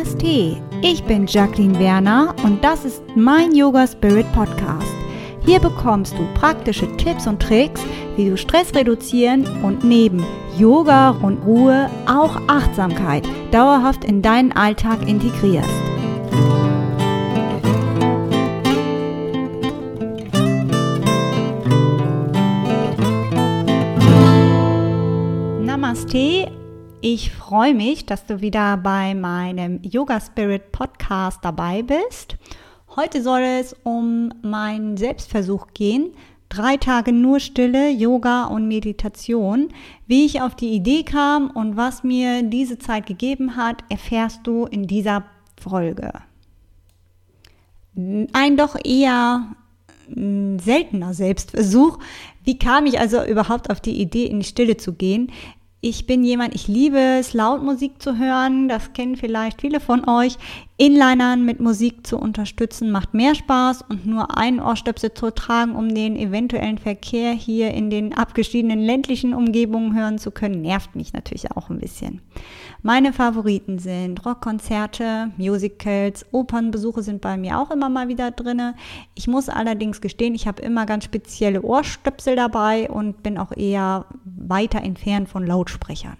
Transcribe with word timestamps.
Namaste, 0.00 0.56
ich 0.80 1.04
bin 1.04 1.26
Jacqueline 1.26 1.78
Werner 1.78 2.34
und 2.42 2.64
das 2.64 2.86
ist 2.86 3.02
mein 3.16 3.54
Yoga 3.54 3.86
Spirit 3.86 4.24
Podcast. 4.32 4.94
Hier 5.44 5.60
bekommst 5.60 6.14
du 6.14 6.24
praktische 6.32 6.86
Tipps 6.96 7.26
und 7.26 7.42
Tricks, 7.42 7.82
wie 8.16 8.30
du 8.30 8.38
Stress 8.38 8.74
reduzieren 8.74 9.46
und 9.62 9.84
neben 9.84 10.24
Yoga 10.56 11.10
und 11.10 11.44
Ruhe 11.44 11.90
auch 12.06 12.40
Achtsamkeit 12.46 13.28
dauerhaft 13.50 14.04
in 14.04 14.22
deinen 14.22 14.52
Alltag 14.52 15.06
integrierst. 15.06 15.68
Namaste 25.62 26.59
ich 27.02 27.30
freue 27.30 27.74
mich, 27.74 28.06
dass 28.06 28.26
du 28.26 28.40
wieder 28.40 28.76
bei 28.76 29.14
meinem 29.14 29.80
Yoga 29.82 30.20
Spirit 30.20 30.70
Podcast 30.72 31.38
dabei 31.42 31.82
bist. 31.82 32.36
Heute 32.94 33.22
soll 33.22 33.40
es 33.40 33.74
um 33.84 34.32
meinen 34.42 34.96
Selbstversuch 34.96 35.68
gehen. 35.72 36.10
Drei 36.48 36.76
Tage 36.76 37.12
nur 37.12 37.40
Stille, 37.40 37.90
Yoga 37.90 38.46
und 38.46 38.68
Meditation. 38.68 39.68
Wie 40.06 40.26
ich 40.26 40.42
auf 40.42 40.56
die 40.56 40.74
Idee 40.74 41.04
kam 41.04 41.50
und 41.50 41.76
was 41.76 42.02
mir 42.02 42.42
diese 42.42 42.78
Zeit 42.78 43.06
gegeben 43.06 43.56
hat, 43.56 43.82
erfährst 43.88 44.40
du 44.44 44.66
in 44.66 44.86
dieser 44.86 45.24
Folge. 45.60 46.12
Ein 47.96 48.56
doch 48.56 48.76
eher 48.84 49.54
seltener 50.08 51.14
Selbstversuch. 51.14 51.98
Wie 52.44 52.58
kam 52.58 52.86
ich 52.86 52.98
also 52.98 53.24
überhaupt 53.24 53.70
auf 53.70 53.80
die 53.80 54.00
Idee, 54.00 54.26
in 54.26 54.40
die 54.40 54.46
Stille 54.46 54.76
zu 54.76 54.94
gehen? 54.94 55.30
Ich 55.82 56.06
bin 56.06 56.22
jemand, 56.24 56.54
ich 56.54 56.68
liebe 56.68 56.98
es, 56.98 57.32
laut 57.32 57.62
Musik 57.62 58.02
zu 58.02 58.18
hören. 58.18 58.68
Das 58.68 58.92
kennen 58.92 59.16
vielleicht 59.16 59.62
viele 59.62 59.80
von 59.80 60.06
euch. 60.06 60.36
Inlinern 60.80 61.44
mit 61.44 61.60
Musik 61.60 62.06
zu 62.06 62.16
unterstützen 62.16 62.90
macht 62.90 63.12
mehr 63.12 63.34
Spaß 63.34 63.84
und 63.90 64.06
nur 64.06 64.38
einen 64.38 64.60
Ohrstöpsel 64.60 65.12
zu 65.12 65.30
tragen, 65.30 65.76
um 65.76 65.94
den 65.94 66.16
eventuellen 66.16 66.78
Verkehr 66.78 67.32
hier 67.32 67.74
in 67.74 67.90
den 67.90 68.16
abgeschiedenen 68.16 68.78
ländlichen 68.78 69.34
Umgebungen 69.34 69.94
hören 69.94 70.16
zu 70.16 70.30
können, 70.30 70.62
nervt 70.62 70.96
mich 70.96 71.12
natürlich 71.12 71.50
auch 71.54 71.68
ein 71.68 71.80
bisschen. 71.80 72.22
Meine 72.80 73.12
Favoriten 73.12 73.78
sind 73.78 74.24
Rockkonzerte, 74.24 75.32
Musicals, 75.36 76.24
Opernbesuche 76.32 77.02
sind 77.02 77.20
bei 77.20 77.36
mir 77.36 77.58
auch 77.58 77.70
immer 77.70 77.90
mal 77.90 78.08
wieder 78.08 78.30
drinne. 78.30 78.74
Ich 79.14 79.28
muss 79.28 79.50
allerdings 79.50 80.00
gestehen, 80.00 80.34
ich 80.34 80.46
habe 80.46 80.62
immer 80.62 80.86
ganz 80.86 81.04
spezielle 81.04 81.60
Ohrstöpsel 81.60 82.36
dabei 82.36 82.88
und 82.88 83.22
bin 83.22 83.36
auch 83.36 83.54
eher 83.54 84.06
weiter 84.24 84.80
entfernt 84.80 85.28
von 85.28 85.46
Lautsprechern. 85.46 86.16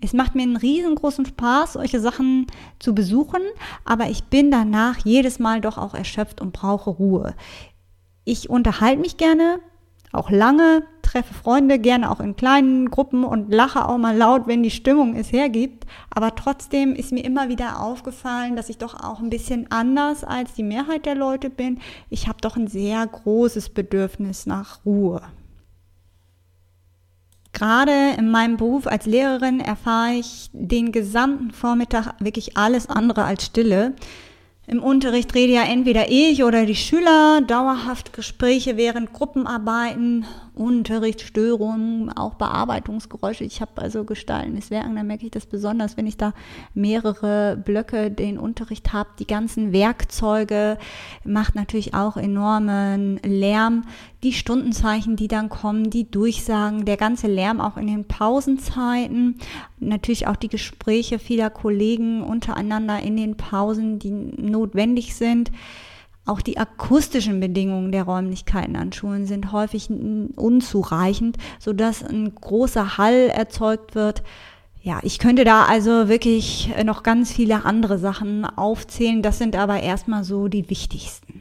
Es 0.00 0.12
macht 0.12 0.34
mir 0.34 0.42
einen 0.42 0.56
riesengroßen 0.56 1.26
Spaß, 1.26 1.74
solche 1.74 2.00
Sachen 2.00 2.46
zu 2.78 2.94
besuchen, 2.94 3.42
aber 3.84 4.08
ich 4.08 4.24
bin 4.24 4.50
danach 4.50 4.98
jedes 5.04 5.38
Mal 5.38 5.60
doch 5.60 5.76
auch 5.76 5.94
erschöpft 5.94 6.40
und 6.40 6.52
brauche 6.52 6.90
Ruhe. 6.90 7.34
Ich 8.24 8.48
unterhalte 8.48 9.00
mich 9.00 9.16
gerne, 9.18 9.60
auch 10.12 10.30
lange, 10.30 10.82
treffe 11.02 11.34
Freunde 11.34 11.78
gerne 11.78 12.10
auch 12.10 12.18
in 12.18 12.34
kleinen 12.34 12.90
Gruppen 12.90 13.24
und 13.24 13.52
lache 13.52 13.88
auch 13.88 13.96
mal 13.96 14.16
laut, 14.16 14.46
wenn 14.46 14.62
die 14.62 14.70
Stimmung 14.70 15.14
es 15.14 15.32
hergibt. 15.32 15.86
Aber 16.10 16.34
trotzdem 16.34 16.94
ist 16.94 17.12
mir 17.12 17.24
immer 17.24 17.48
wieder 17.48 17.80
aufgefallen, 17.80 18.56
dass 18.56 18.68
ich 18.68 18.78
doch 18.78 18.94
auch 18.94 19.20
ein 19.20 19.30
bisschen 19.30 19.70
anders 19.70 20.24
als 20.24 20.54
die 20.54 20.64
Mehrheit 20.64 21.06
der 21.06 21.14
Leute 21.14 21.48
bin. 21.48 21.78
Ich 22.08 22.26
habe 22.26 22.40
doch 22.40 22.56
ein 22.56 22.66
sehr 22.66 23.06
großes 23.06 23.68
Bedürfnis 23.68 24.46
nach 24.46 24.84
Ruhe. 24.84 25.22
Gerade 27.52 28.14
in 28.16 28.30
meinem 28.30 28.56
Beruf 28.56 28.86
als 28.86 29.06
Lehrerin 29.06 29.60
erfahre 29.60 30.14
ich 30.14 30.50
den 30.52 30.92
gesamten 30.92 31.50
Vormittag 31.50 32.14
wirklich 32.20 32.56
alles 32.56 32.88
andere 32.88 33.24
als 33.24 33.46
Stille. 33.46 33.94
Im 34.66 34.82
Unterricht 34.82 35.34
rede 35.34 35.54
ja 35.54 35.64
entweder 35.64 36.10
ich 36.10 36.44
oder 36.44 36.64
die 36.64 36.76
Schüler, 36.76 37.40
dauerhaft 37.40 38.12
Gespräche 38.12 38.76
während 38.76 39.12
Gruppenarbeiten, 39.12 40.26
Unterrichtsstörungen, 40.54 42.10
auch 42.10 42.34
Bearbeitungsgeräusche. 42.34 43.44
Ich 43.44 43.60
habe 43.60 43.80
also 43.80 44.04
gestaltendes 44.04 44.70
Werken, 44.70 44.96
da 44.96 45.02
merke 45.02 45.24
ich 45.24 45.30
das 45.30 45.46
besonders, 45.46 45.96
wenn 45.96 46.06
ich 46.06 46.16
da 46.16 46.32
mehrere 46.74 47.56
Blöcke 47.56 48.10
den 48.10 48.38
Unterricht 48.38 48.92
habe. 48.92 49.10
Die 49.18 49.26
ganzen 49.26 49.72
Werkzeuge 49.72 50.78
macht 51.24 51.54
natürlich 51.54 51.94
auch 51.94 52.16
enormen 52.16 53.18
Lärm. 53.24 53.84
Die 54.22 54.32
Stundenzeichen, 54.32 55.16
die 55.16 55.28
dann 55.28 55.48
kommen, 55.48 55.90
die 55.90 56.10
Durchsagen, 56.10 56.84
der 56.84 56.96
ganze 56.96 57.26
Lärm 57.26 57.60
auch 57.60 57.76
in 57.76 57.86
den 57.86 58.04
Pausenzeiten, 58.04 59.38
natürlich 59.78 60.26
auch 60.26 60.36
die 60.36 60.48
Gespräche 60.48 61.18
vieler 61.18 61.50
Kollegen 61.50 62.22
untereinander 62.22 63.00
in 63.00 63.16
den 63.16 63.36
Pausen, 63.36 63.98
die 63.98 64.10
notwendig 64.10 65.14
sind. 65.14 65.50
Auch 66.26 66.40
die 66.40 66.58
akustischen 66.58 67.40
Bedingungen 67.40 67.92
der 67.92 68.04
Räumlichkeiten 68.04 68.76
an 68.76 68.92
Schulen 68.92 69.26
sind 69.26 69.52
häufig 69.52 69.90
unzureichend, 69.90 71.36
sodass 71.58 72.02
ein 72.02 72.34
großer 72.34 72.98
Hall 72.98 73.30
erzeugt 73.34 73.94
wird. 73.94 74.22
Ja, 74.82 75.00
ich 75.02 75.18
könnte 75.18 75.44
da 75.44 75.64
also 75.64 76.08
wirklich 76.08 76.72
noch 76.84 77.02
ganz 77.02 77.32
viele 77.32 77.64
andere 77.64 77.98
Sachen 77.98 78.44
aufzählen. 78.44 79.22
Das 79.22 79.38
sind 79.38 79.56
aber 79.56 79.80
erstmal 79.80 80.24
so 80.24 80.48
die 80.48 80.70
wichtigsten. 80.70 81.39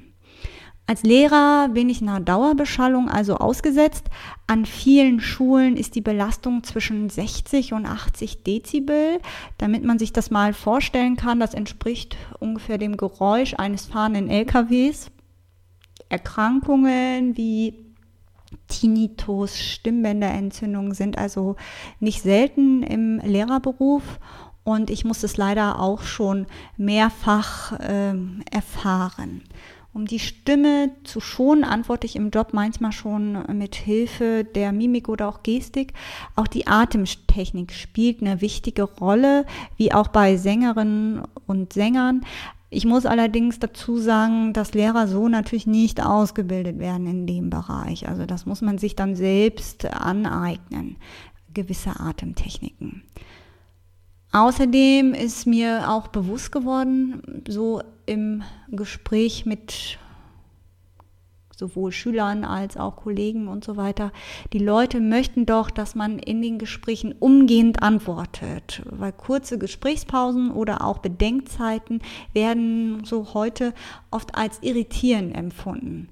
Als 0.89 1.03
Lehrer 1.03 1.69
bin 1.69 1.87
ich 1.87 2.01
einer 2.01 2.19
Dauerbeschallung 2.19 3.09
also 3.09 3.35
ausgesetzt. 3.35 4.05
An 4.47 4.65
vielen 4.65 5.19
Schulen 5.19 5.77
ist 5.77 5.93
die 5.93 6.01
Belastung 6.01 6.63
zwischen 6.63 7.11
60 7.11 7.73
und 7.73 7.85
80 7.85 8.41
Dezibel. 8.41 9.19
Damit 9.59 9.83
man 9.83 9.99
sich 9.99 10.13
das 10.13 10.31
mal 10.31 10.51
vorstellen 10.51 11.15
kann, 11.15 11.39
das 11.39 11.53
entspricht 11.53 12.17
ungefähr 12.39 12.79
dem 12.79 12.97
Geräusch 12.97 13.53
eines 13.53 13.85
fahrenden 13.85 14.31
LKWs. 14.31 15.11
Erkrankungen 16.09 17.37
wie 17.37 17.75
Tinnitus, 18.67 19.59
Stimmbänderentzündung 19.59 20.95
sind 20.95 21.19
also 21.19 21.55
nicht 21.99 22.23
selten 22.23 22.81
im 22.81 23.19
Lehrerberuf 23.19 24.19
und 24.63 24.89
ich 24.89 25.05
muss 25.05 25.21
es 25.21 25.37
leider 25.37 25.79
auch 25.79 26.01
schon 26.01 26.47
mehrfach 26.77 27.79
äh, 27.79 28.15
erfahren. 28.49 29.43
Um 29.99 30.05
die 30.05 30.19
Stimme 30.19 30.91
zu 31.03 31.19
schonen, 31.19 31.65
antworte 31.65 32.07
ich 32.07 32.15
im 32.15 32.29
Job 32.29 32.53
manchmal 32.53 32.93
schon 32.93 33.33
mit 33.51 33.75
Hilfe 33.75 34.45
der 34.45 34.71
Mimik 34.71 35.09
oder 35.09 35.27
auch 35.27 35.43
Gestik. 35.43 35.91
Auch 36.37 36.47
die 36.47 36.67
Atemtechnik 36.67 37.73
spielt 37.73 38.21
eine 38.21 38.39
wichtige 38.39 38.83
Rolle, 38.83 39.45
wie 39.75 39.91
auch 39.91 40.07
bei 40.07 40.37
Sängerinnen 40.37 41.23
und 41.47 41.73
Sängern. 41.73 42.21
Ich 42.69 42.85
muss 42.85 43.05
allerdings 43.05 43.59
dazu 43.59 43.97
sagen, 43.97 44.53
dass 44.53 44.73
Lehrer 44.73 45.05
so 45.09 45.27
natürlich 45.27 45.67
nicht 45.67 46.01
ausgebildet 46.01 46.79
werden 46.79 47.05
in 47.05 47.27
dem 47.27 47.49
Bereich. 47.49 48.07
Also 48.07 48.25
das 48.25 48.45
muss 48.45 48.61
man 48.61 48.77
sich 48.77 48.95
dann 48.95 49.17
selbst 49.17 49.85
aneignen, 49.85 50.95
gewisse 51.53 51.99
Atemtechniken. 51.99 53.03
Außerdem 54.31 55.13
ist 55.15 55.47
mir 55.47 55.89
auch 55.89 56.07
bewusst 56.07 56.51
geworden, 56.51 57.43
so 57.47 57.81
im 58.05 58.43
Gespräch 58.69 59.45
mit 59.45 59.97
sowohl 61.59 61.91
Schülern 61.91 62.45
als 62.45 62.77
auch 62.77 62.95
Kollegen 62.95 63.47
und 63.47 63.63
so 63.63 63.75
weiter. 63.75 64.11
Die 64.53 64.59
Leute 64.59 65.01
möchten 65.01 65.45
doch, 65.45 65.69
dass 65.69 65.93
man 65.93 66.17
in 66.17 66.41
den 66.41 66.57
Gesprächen 66.57 67.13
umgehend 67.19 67.83
antwortet, 67.83 68.81
weil 68.85 69.11
kurze 69.11 69.57
Gesprächspausen 69.57 70.51
oder 70.51 70.85
auch 70.85 70.99
Bedenkzeiten 70.99 72.01
werden 72.33 73.03
so 73.03 73.33
heute 73.33 73.73
oft 74.09 74.35
als 74.35 74.59
irritierend 74.61 75.35
empfunden. 75.35 76.07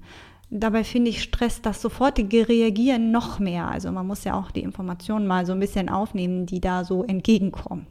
Dabei 0.50 0.82
finde 0.82 1.10
ich 1.10 1.22
Stress, 1.22 1.62
das 1.62 1.82
sofortige 1.82 2.48
Reagieren 2.48 3.10
noch 3.10 3.38
mehr. 3.38 3.68
Also 3.68 3.92
man 3.92 4.06
muss 4.06 4.24
ja 4.24 4.38
auch 4.38 4.50
die 4.50 4.62
Informationen 4.62 5.26
mal 5.26 5.44
so 5.44 5.52
ein 5.52 5.60
bisschen 5.60 5.88
aufnehmen, 5.88 6.46
die 6.46 6.60
da 6.60 6.84
so 6.84 7.04
entgegenkommen. 7.04 7.86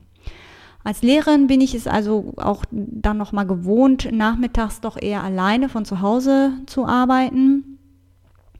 Als 0.87 1.01
Lehrerin 1.01 1.47
bin 1.47 1.59
ich 1.59 1.75
es 1.75 1.85
also 1.85 2.33
auch 2.37 2.63
dann 2.71 3.17
noch 3.17 3.33
mal 3.33 3.43
gewohnt, 3.43 4.07
nachmittags 4.09 4.79
doch 4.79 4.95
eher 4.95 5.21
alleine 5.21 5.67
von 5.67 5.83
zu 5.83 5.99
Hause 5.99 6.53
zu 6.65 6.85
arbeiten. 6.85 7.77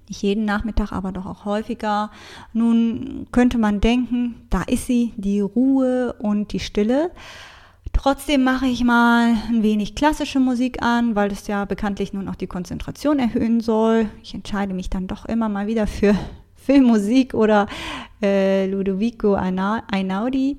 Nicht 0.10 0.24
jeden 0.24 0.44
Nachmittag, 0.44 0.92
aber 0.92 1.14
doch 1.14 1.26
auch 1.26 1.46
häufiger. 1.46 2.12
Nun 2.52 3.28
könnte 3.32 3.58
man 3.58 3.80
denken, 3.80 4.36
da 4.50 4.64
ist 4.64 4.88
sie, 4.88 5.14
die 5.16 5.40
Ruhe 5.40 6.18
und 6.20 6.52
die 6.52 6.60
Stille. 6.60 7.12
Trotzdem 7.94 8.44
mache 8.44 8.66
ich 8.66 8.84
mal 8.84 9.34
ein 9.48 9.64
wenig 9.64 9.96
klassische 9.96 10.42
Musik 10.42 10.84
an, 10.84 11.16
weil 11.16 11.30
das 11.30 11.48
ja 11.48 11.64
bekanntlich 11.64 12.12
nun 12.12 12.28
auch 12.28 12.36
die 12.36 12.48
Konzentration 12.48 13.20
erhöhen 13.20 13.62
soll. 13.62 14.10
Ich 14.22 14.34
entscheide 14.34 14.74
mich 14.74 14.90
dann 14.90 15.08
doch 15.08 15.24
immer 15.24 15.48
mal 15.48 15.68
wieder 15.68 15.88
für 15.88 16.14
Filmmusik 16.56 17.34
oder 17.34 17.68
äh, 18.22 18.66
Ludovico 18.66 19.36
Einaudi. 19.36 20.58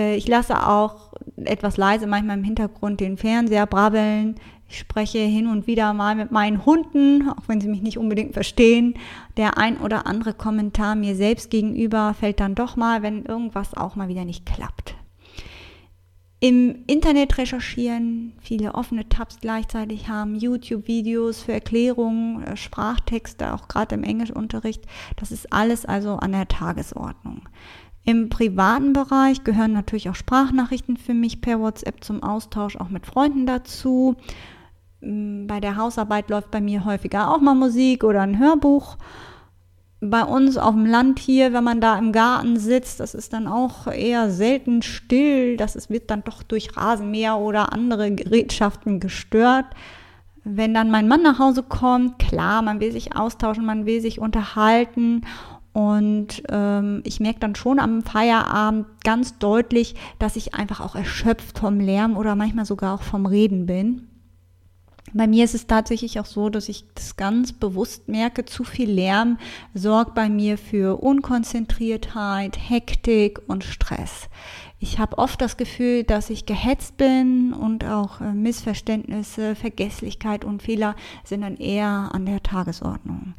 Äh, 0.00 0.16
ich 0.16 0.26
lasse 0.26 0.66
auch 0.66 1.12
etwas 1.44 1.76
leise 1.76 2.06
manchmal 2.06 2.38
im 2.38 2.44
Hintergrund 2.44 3.00
den 3.00 3.16
Fernseher 3.16 3.66
brabbeln. 3.66 4.36
Ich 4.68 4.78
spreche 4.78 5.18
hin 5.18 5.48
und 5.48 5.66
wieder 5.66 5.92
mal 5.94 6.14
mit 6.14 6.30
meinen 6.30 6.64
Hunden, 6.64 7.28
auch 7.28 7.48
wenn 7.48 7.60
sie 7.60 7.68
mich 7.68 7.82
nicht 7.82 7.98
unbedingt 7.98 8.34
verstehen. 8.34 8.94
Der 9.36 9.58
ein 9.58 9.78
oder 9.78 10.06
andere 10.06 10.32
Kommentar 10.32 10.94
mir 10.94 11.16
selbst 11.16 11.50
gegenüber 11.50 12.14
fällt 12.14 12.38
dann 12.38 12.54
doch 12.54 12.76
mal, 12.76 13.02
wenn 13.02 13.24
irgendwas 13.24 13.76
auch 13.76 13.96
mal 13.96 14.08
wieder 14.08 14.24
nicht 14.24 14.46
klappt. 14.46 14.94
im 16.42 16.84
Internet 16.86 17.36
recherchieren, 17.36 18.32
viele 18.40 18.74
offene 18.74 19.06
Tabs 19.10 19.40
gleichzeitig 19.42 20.08
haben, 20.08 20.34
YouTube-Videos 20.36 21.42
für 21.42 21.52
Erklärungen, 21.52 22.42
äh, 22.44 22.56
Sprachtexte, 22.56 23.52
auch 23.52 23.68
gerade 23.68 23.96
im 23.96 24.04
Englischunterricht. 24.04 24.84
Das 25.16 25.32
ist 25.32 25.52
alles 25.52 25.84
also 25.84 26.16
an 26.16 26.32
der 26.32 26.48
Tagesordnung. 26.48 27.42
Im 28.04 28.28
privaten 28.28 28.92
Bereich 28.92 29.44
gehören 29.44 29.72
natürlich 29.72 30.08
auch 30.08 30.14
Sprachnachrichten 30.14 30.96
für 30.96 31.14
mich 31.14 31.40
per 31.40 31.60
WhatsApp 31.60 32.02
zum 32.02 32.22
Austausch 32.22 32.76
auch 32.76 32.88
mit 32.88 33.06
Freunden 33.06 33.46
dazu. 33.46 34.16
Mm, 35.00 35.46
bei 35.46 35.60
der 35.60 35.76
Hausarbeit 35.76 36.30
läuft 36.30 36.50
bei 36.50 36.60
mir 36.60 36.84
häufiger 36.84 37.34
auch 37.34 37.40
mal 37.40 37.54
Musik 37.54 38.04
oder 38.04 38.22
ein 38.22 38.38
Hörbuch 38.38 38.96
bei 40.00 40.24
uns 40.24 40.56
auf 40.56 40.74
dem 40.74 40.86
Land 40.86 41.18
hier, 41.18 41.52
wenn 41.52 41.64
man 41.64 41.80
da 41.80 41.98
im 41.98 42.12
Garten 42.12 42.56
sitzt, 42.56 43.00
das 43.00 43.14
ist 43.14 43.32
dann 43.34 43.46
auch 43.46 43.86
eher 43.86 44.30
selten 44.30 44.80
still. 44.80 45.56
Das 45.56 45.76
ist, 45.76 45.90
wird 45.90 46.10
dann 46.10 46.24
doch 46.24 46.42
durch 46.42 46.76
Rasenmäher 46.76 47.36
oder 47.36 47.72
andere 47.72 48.10
Gerätschaften 48.10 48.98
gestört. 48.98 49.66
Wenn 50.42 50.72
dann 50.72 50.90
mein 50.90 51.06
Mann 51.06 51.22
nach 51.22 51.38
Hause 51.38 51.62
kommt, 51.62 52.18
klar, 52.18 52.62
man 52.62 52.80
will 52.80 52.92
sich 52.92 53.14
austauschen, 53.14 53.66
man 53.66 53.84
will 53.84 54.00
sich 54.00 54.20
unterhalten. 54.20 55.26
Und 55.72 56.42
ähm, 56.48 57.02
ich 57.04 57.20
merke 57.20 57.40
dann 57.40 57.54
schon 57.54 57.78
am 57.78 58.02
Feierabend 58.02 58.86
ganz 59.04 59.38
deutlich, 59.38 59.94
dass 60.18 60.36
ich 60.36 60.54
einfach 60.54 60.80
auch 60.80 60.96
erschöpft 60.96 61.58
vom 61.58 61.78
Lärm 61.78 62.16
oder 62.16 62.34
manchmal 62.34 62.64
sogar 62.64 62.94
auch 62.94 63.02
vom 63.02 63.26
Reden 63.26 63.66
bin. 63.66 64.08
Bei 65.12 65.26
mir 65.26 65.44
ist 65.44 65.54
es 65.54 65.66
tatsächlich 65.66 66.20
auch 66.20 66.26
so, 66.26 66.50
dass 66.50 66.68
ich 66.68 66.84
das 66.94 67.16
ganz 67.16 67.52
bewusst 67.52 68.08
merke, 68.08 68.44
zu 68.44 68.62
viel 68.62 68.90
Lärm 68.90 69.38
sorgt 69.74 70.14
bei 70.14 70.28
mir 70.28 70.56
für 70.56 71.02
Unkonzentriertheit, 71.02 72.56
Hektik 72.56 73.40
und 73.48 73.64
Stress. 73.64 74.28
Ich 74.78 74.98
habe 74.98 75.18
oft 75.18 75.40
das 75.40 75.56
Gefühl, 75.56 76.04
dass 76.04 76.30
ich 76.30 76.46
gehetzt 76.46 76.96
bin 76.96 77.52
und 77.52 77.84
auch 77.84 78.20
äh, 78.20 78.32
Missverständnisse, 78.32 79.54
Vergesslichkeit 79.54 80.44
und 80.44 80.62
Fehler 80.62 80.94
sind 81.24 81.42
dann 81.42 81.56
eher 81.56 82.10
an 82.12 82.24
der 82.24 82.42
Tagesordnung. 82.42 83.34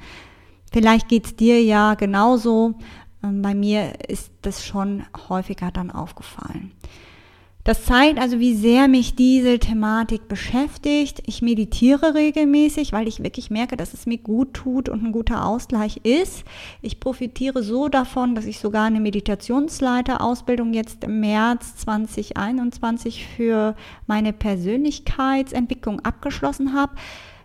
Vielleicht 0.72 1.10
geht's 1.10 1.36
dir 1.36 1.62
ja 1.62 1.96
genauso. 1.96 2.76
Ähm, 3.24 3.42
bei 3.42 3.54
mir 3.54 3.94
ist 4.08 4.32
das 4.42 4.66
schon 4.66 5.04
häufiger 5.30 5.70
dann 5.72 5.92
aufgefallen. 5.92 6.72
Das 7.64 7.86
zeigt 7.86 8.18
also, 8.18 8.40
wie 8.40 8.56
sehr 8.56 8.88
mich 8.88 9.14
diese 9.14 9.60
Thematik 9.60 10.28
beschäftigt. 10.28 11.22
Ich 11.28 11.44
meditiere 11.44 12.16
regelmäßig, 12.16 12.92
weil 12.92 13.08
ich 13.08 13.22
wirklich 13.22 13.52
merke, 13.52 13.78
dass 13.78 13.94
es 13.94 14.08
mir 14.08 14.18
gut 14.18 14.56
tut 14.56 14.90
und 14.90 15.04
ein 15.04 15.12
guter 15.12 15.46
Ausgleich 15.46 15.98
ist. 15.98 16.44
Ich 16.82 17.00
profitiere 17.00 17.62
so 17.62 17.88
davon, 17.88 18.34
dass 18.34 18.46
ich 18.46 18.58
sogar 18.58 18.86
eine 18.86 19.00
Meditationsleiterausbildung 19.00 20.74
jetzt 20.74 21.04
im 21.04 21.20
März 21.20 21.76
2021 21.76 23.28
für 23.28 23.76
meine 24.08 24.34
Persönlichkeitsentwicklung 24.34 26.00
abgeschlossen 26.00 26.74
habe. 26.74 26.94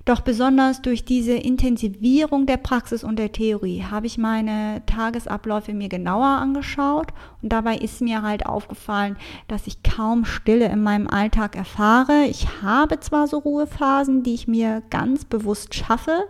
Doch 0.07 0.21
besonders 0.21 0.83
durch 0.83 1.05
diese 1.05 1.33
Intensivierung 1.33 2.47
der 2.47 2.59
Praxis 2.59 3.03
und 3.03 3.19
der 3.19 3.33
Theorie 3.33 3.83
habe 3.83 4.07
ich 4.07 4.19
meine 4.19 4.83
Tagesabläufe 4.87 5.75
mir 5.75 5.89
genauer 5.89 6.27
angeschaut 6.27 7.09
und 7.43 7.53
dabei 7.53 7.77
ist 7.77 8.01
mir 8.01 8.23
halt 8.23 8.47
aufgefallen, 8.47 9.17
dass 9.49 9.67
ich 9.67 9.83
kaum 9.83 10.25
Stille 10.25 10.67
in 10.67 10.81
meinem 10.85 11.09
Alltag 11.09 11.57
erfahre. 11.57 12.27
Ich 12.31 12.47
habe 12.63 13.01
zwar 13.01 13.27
so 13.27 13.39
Ruhephasen, 13.39 14.23
die 14.23 14.35
ich 14.35 14.47
mir 14.47 14.85
ganz 14.91 15.25
bewusst 15.25 15.75
schaffe, 15.75 16.29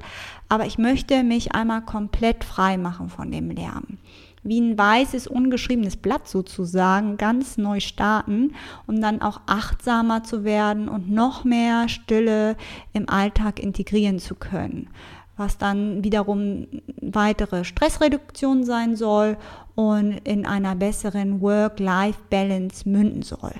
aber 0.49 0.65
ich 0.65 0.79
möchte 0.79 1.23
mich 1.23 1.55
einmal 1.55 1.83
komplett 1.83 2.45
frei 2.45 2.79
machen 2.79 3.11
von 3.11 3.31
dem 3.31 3.51
Lärm 3.51 3.99
wie 4.49 4.61
ein 4.61 4.79
weißes, 4.79 5.27
ungeschriebenes 5.27 5.97
Blatt 5.97 6.29
sozusagen 6.29 7.17
ganz 7.17 7.59
neu 7.59 7.81
starten, 7.81 8.55
um 8.87 9.01
dann 9.01 9.23
auch 9.23 9.41
achtsamer 9.47 10.23
zu 10.23 10.45
werden 10.45 10.89
und 10.89 11.11
noch 11.11 11.45
mehr 11.45 11.89
Stille 11.89 12.57
im 12.93 13.09
Alltag 13.09 13.59
integrieren 13.61 14.19
zu 14.19 14.35
können 14.35 14.89
was 15.37 15.59
dann 15.59 16.03
wiederum 16.03 16.67
weitere 17.01 17.65
Stressreduktion 17.65 18.65
sein 18.65 18.97
soll 18.97 19.37
und 19.75 20.13
in 20.25 20.47
einer 20.47 20.75
besseren 20.75 21.41
Work-Life-Balance 21.41 22.89
münden 22.89 23.23
soll. 23.23 23.53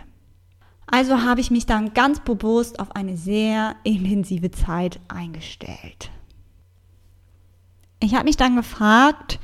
Also 0.87 1.23
habe 1.23 1.41
ich 1.41 1.51
mich 1.51 1.67
dann 1.67 1.93
ganz 1.95 2.21
bewusst 2.21 2.81
auf 2.81 2.95
eine 2.95 3.17
sehr 3.17 3.75
intensive 3.85 4.51
Zeit 4.51 5.01
eingestellt. 5.09 6.11
Ich 7.99 8.15
habe 8.15 8.25
mich 8.25 8.37
dann 8.37 8.57
gefragt, 8.57 9.41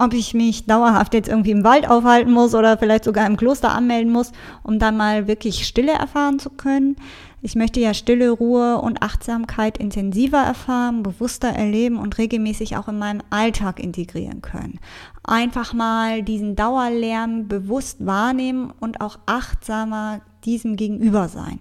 ob 0.00 0.14
ich 0.14 0.32
mich 0.32 0.64
dauerhaft 0.64 1.12
jetzt 1.12 1.28
irgendwie 1.28 1.50
im 1.50 1.62
Wald 1.62 1.88
aufhalten 1.88 2.32
muss 2.32 2.54
oder 2.54 2.78
vielleicht 2.78 3.04
sogar 3.04 3.26
im 3.26 3.36
Kloster 3.36 3.72
anmelden 3.72 4.10
muss, 4.10 4.32
um 4.62 4.78
dann 4.78 4.96
mal 4.96 5.28
wirklich 5.28 5.66
Stille 5.66 5.92
erfahren 5.92 6.38
zu 6.38 6.48
können. 6.48 6.96
Ich 7.42 7.54
möchte 7.54 7.80
ja 7.80 7.92
Stille, 7.92 8.30
Ruhe 8.30 8.78
und 8.78 9.02
Achtsamkeit 9.02 9.76
intensiver 9.76 10.38
erfahren, 10.38 11.02
bewusster 11.02 11.48
erleben 11.48 11.98
und 11.98 12.16
regelmäßig 12.16 12.76
auch 12.76 12.88
in 12.88 12.98
meinem 12.98 13.22
Alltag 13.28 13.78
integrieren 13.78 14.40
können. 14.40 14.80
Einfach 15.22 15.74
mal 15.74 16.22
diesen 16.22 16.56
Dauerlärm 16.56 17.46
bewusst 17.48 18.04
wahrnehmen 18.04 18.72
und 18.80 19.02
auch 19.02 19.18
achtsamer 19.26 20.20
diesem 20.44 20.76
gegenüber 20.76 21.28
sein. 21.28 21.60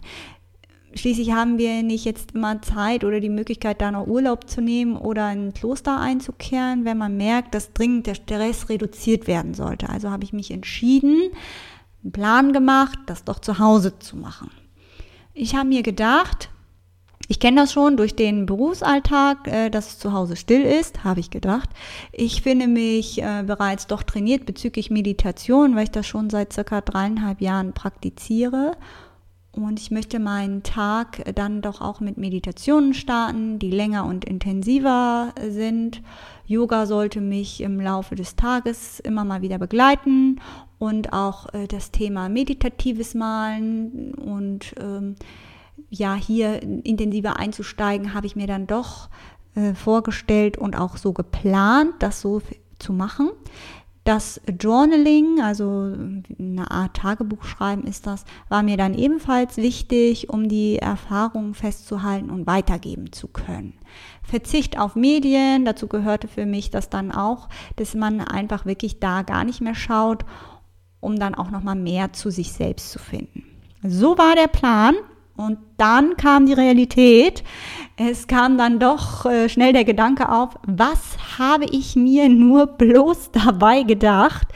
Schließlich 0.95 1.31
haben 1.31 1.57
wir 1.59 1.83
nicht 1.83 2.06
jetzt 2.06 2.33
immer 2.33 2.62
Zeit 2.62 3.03
oder 3.03 3.19
die 3.19 3.30
Möglichkeit, 3.30 3.80
da 3.80 3.91
noch 3.91 4.07
Urlaub 4.07 4.50
zu 4.50 4.62
nehmen 4.62 4.97
oder 4.97 5.25
ein 5.25 5.53
Kloster 5.53 6.00
einzukehren, 6.00 6.83
wenn 6.83 6.97
man 6.97 7.15
merkt, 7.15 7.53
dass 7.53 7.74
dringend 7.74 8.07
der 8.07 8.15
Stress 8.15 8.69
reduziert 8.69 9.27
werden 9.27 9.53
sollte. 9.53 9.89
Also 9.89 10.09
habe 10.09 10.24
ich 10.24 10.33
mich 10.33 10.50
entschieden, 10.50 11.30
einen 12.03 12.12
Plan 12.12 12.53
gemacht, 12.53 12.97
das 13.06 13.24
doch 13.24 13.39
zu 13.39 13.59
Hause 13.59 14.00
zu 14.00 14.18
machen. 14.18 14.50
Ich 15.33 15.56
habe 15.56 15.69
mir 15.69 15.83
gedacht, 15.83 16.50
ich 17.27 17.39
kenne 17.39 17.62
das 17.62 17.71
schon 17.71 17.95
durch 17.95 18.15
den 18.15 18.47
Berufsalltag, 18.47 19.47
äh, 19.47 19.69
dass 19.69 19.89
es 19.89 20.00
zu 20.00 20.13
Hause 20.13 20.35
still 20.35 20.63
ist, 20.63 21.03
habe 21.03 21.19
ich 21.19 21.30
gedacht. 21.30 21.69
Ich 22.12 22.42
finde 22.42 22.68
mich 22.68 23.21
äh, 23.21 23.44
bereits 23.45 23.85
doch 23.85 24.01
trainiert 24.01 24.47
bezüglich 24.47 24.89
Meditation, 24.89 25.75
weil 25.75 25.83
ich 25.83 25.92
das 25.92 26.07
schon 26.07 26.31
seit 26.31 26.51
circa 26.51 26.81
dreieinhalb 26.81 27.39
Jahren 27.42 27.74
praktiziere 27.74 28.75
und 29.65 29.79
ich 29.79 29.91
möchte 29.91 30.19
meinen 30.19 30.63
Tag 30.63 31.23
dann 31.35 31.61
doch 31.61 31.81
auch 31.81 32.00
mit 32.00 32.17
Meditationen 32.17 32.94
starten, 32.94 33.59
die 33.59 33.71
länger 33.71 34.06
und 34.06 34.25
intensiver 34.25 35.33
sind. 35.50 36.01
Yoga 36.45 36.85
sollte 36.85 37.21
mich 37.21 37.61
im 37.61 37.80
Laufe 37.80 38.16
des 38.16 38.35
Tages 38.35 38.99
immer 38.99 39.23
mal 39.23 39.42
wieder 39.42 39.57
begleiten 39.57 40.42
und 40.80 41.13
auch 41.13 41.54
äh, 41.54 41.68
das 41.68 41.92
Thema 41.92 42.30
meditatives 42.30 43.13
Malen 43.13 44.13
und 44.16 44.73
ähm, 44.80 45.16
ja, 45.89 46.16
hier 46.16 46.61
intensiver 46.61 47.37
einzusteigen, 47.37 48.13
habe 48.13 48.28
ich 48.28 48.35
mir 48.35 48.47
dann 48.47 48.68
doch 48.68 49.09
äh, 49.56 49.73
vorgestellt 49.73 50.57
und 50.57 50.75
auch 50.75 50.97
so 50.97 51.13
geplant, 51.13 51.94
das 51.99 52.21
so 52.21 52.42
zu 52.80 52.94
machen. 52.94 53.30
Das 54.09 54.42
Journaling, 54.59 55.39
also 55.39 55.94
eine 56.39 56.71
Art 56.71 56.97
Tagebuch 56.97 57.44
schreiben 57.44 57.83
ist 57.83 58.07
das, 58.07 58.25
war 58.47 58.63
mir 58.63 58.75
dann 58.75 58.95
ebenfalls 58.95 59.57
wichtig, 59.57 60.31
um 60.31 60.49
die 60.49 60.80
Erfahrungen 60.80 61.54
festzuhalten 61.54 62.31
und 62.31 62.47
weitergeben 62.47 63.11
zu 63.11 63.28
können. 63.28 63.75
Verzicht 64.23 64.80
auf 64.80 64.95
Medien, 64.95 65.63
dazu 65.63 65.85
gehörte 65.85 66.28
für 66.28 66.47
mich 66.47 66.71
das 66.71 66.89
dann 66.89 67.11
auch, 67.11 67.49
dass 67.75 67.94
man 67.94 68.19
einfach 68.21 68.66
wirklich 68.66 68.99
da 68.99 69.21
gar 69.21 69.44
nicht 69.44 69.61
mehr 69.61 69.75
schaut, 69.75 70.25
um 70.99 71.19
dann 71.19 71.35
auch 71.35 71.51
noch 71.51 71.61
mal 71.61 71.75
mehr 71.75 72.11
zu 72.11 72.31
sich 72.31 72.51
selbst 72.51 72.89
zu 72.89 72.97
finden. 72.97 73.44
So 73.83 74.18
war 74.18 74.33
der 74.33 74.47
Plan 74.47 74.95
und 75.37 75.59
dann 75.78 76.18
kam 76.18 76.47
die 76.47 76.54
Realität. 76.54 77.44
Es 78.01 78.27
kam 78.27 78.57
dann 78.57 78.79
doch 78.79 79.25
äh, 79.25 79.49
schnell 79.49 79.73
der 79.73 79.83
Gedanke 79.83 80.31
auf, 80.31 80.57
was 80.65 81.37
habe 81.37 81.65
ich 81.65 81.97
mir 81.97 82.29
nur 82.29 82.65
bloß 82.65 83.31
dabei 83.31 83.83
gedacht? 83.83 84.47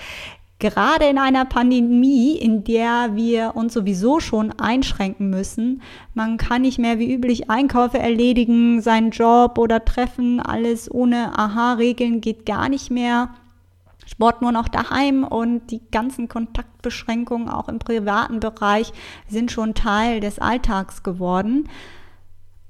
Gerade 0.60 1.08
in 1.08 1.18
einer 1.18 1.44
Pandemie, 1.44 2.38
in 2.38 2.64
der 2.64 3.18
wir 3.18 3.58
uns 3.58 3.74
sowieso 3.74 4.22
schon 4.22 4.54
einschränken 4.54 5.30
müssen, 5.30 5.82
man 6.14 6.38
kann 6.38 6.62
nicht 6.62 6.80
mehr 6.80 7.00
wie 7.00 7.14
üblich 7.14 7.50
Einkäufe 7.50 8.00
erledigen, 8.00 8.80
seinen 8.82 9.12
Job 9.12 9.58
oder 9.58 9.84
treffen, 9.84 10.40
alles 10.40 10.90
ohne 10.90 11.38
Aha-Regeln 11.38 12.22
geht 12.22 12.46
gar 12.46 12.70
nicht 12.70 12.92
mehr. 12.92 13.32
Sport 14.06 14.42
nur 14.42 14.54
noch 14.54 14.70
daheim 14.70 15.26
und 15.26 15.70
die 15.70 15.82
ganzen 15.92 16.30
Kontaktbeschränkungen 16.30 17.50
auch 17.50 17.68
im 17.68 17.80
privaten 17.80 18.40
Bereich 18.40 18.94
sind 19.28 19.52
schon 19.52 19.74
Teil 19.74 20.22
des 20.22 20.40
Alltags 20.40 21.04
geworden. 21.04 21.68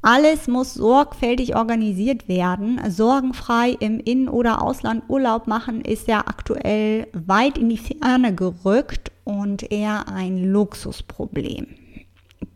Alles 0.06 0.50
muss 0.50 0.74
sorgfältig 0.74 1.56
organisiert 1.56 2.28
werden. 2.28 2.82
Sorgenfrei 2.90 3.70
im 3.80 4.02
In- 4.02 4.28
oder 4.28 4.62
Ausland 4.62 5.04
Urlaub 5.08 5.48
machen 5.48 5.80
ist 5.80 6.10
ja 6.10 6.20
aktuell 6.28 7.08
weit 7.14 7.58
in 7.58 7.70
die 7.70 7.78
Ferne 7.78 8.36
gerückt 8.36 9.14
und 9.24 9.72
eher 9.72 10.10
ein 10.10 10.44
Luxusproblem. 10.52 11.83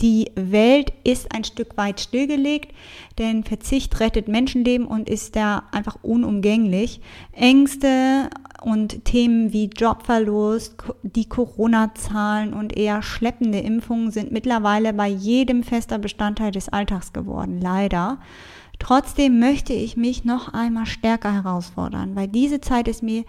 Die 0.02 0.32
Welt 0.36 0.94
ist 1.04 1.34
ein 1.34 1.44
Stück 1.44 1.76
weit 1.76 2.00
stillgelegt, 2.00 2.72
denn 3.18 3.44
Verzicht 3.44 4.00
rettet 4.00 4.28
Menschenleben 4.28 4.86
und 4.86 5.10
ist 5.10 5.36
da 5.36 5.64
einfach 5.72 5.98
unumgänglich. 6.04 7.02
Ängste 7.32 8.30
und 8.62 9.06
Themen 9.06 9.54
wie 9.54 9.72
Jobverlust, 9.76 10.76
die 11.02 11.28
Corona-Zahlen 11.28 12.54
und 12.54 12.78
eher 12.78 13.02
schleppende 13.02 13.60
Impfungen 13.60 14.12
sind 14.12 14.32
mittlerweile 14.32 14.94
bei 14.94 15.08
jedem 15.08 15.64
fester 15.64 15.98
Bestandteil 15.98 16.52
des 16.52 16.70
Alltags 16.70 17.12
geworden, 17.12 17.60
leider. 17.60 18.20
Trotzdem 18.80 19.40
möchte 19.40 19.74
ich 19.74 19.98
mich 19.98 20.24
noch 20.24 20.54
einmal 20.54 20.86
stärker 20.86 21.34
herausfordern, 21.34 22.16
weil 22.16 22.28
diese 22.28 22.62
Zeit 22.62 22.88
ist 22.88 23.02
mir 23.02 23.24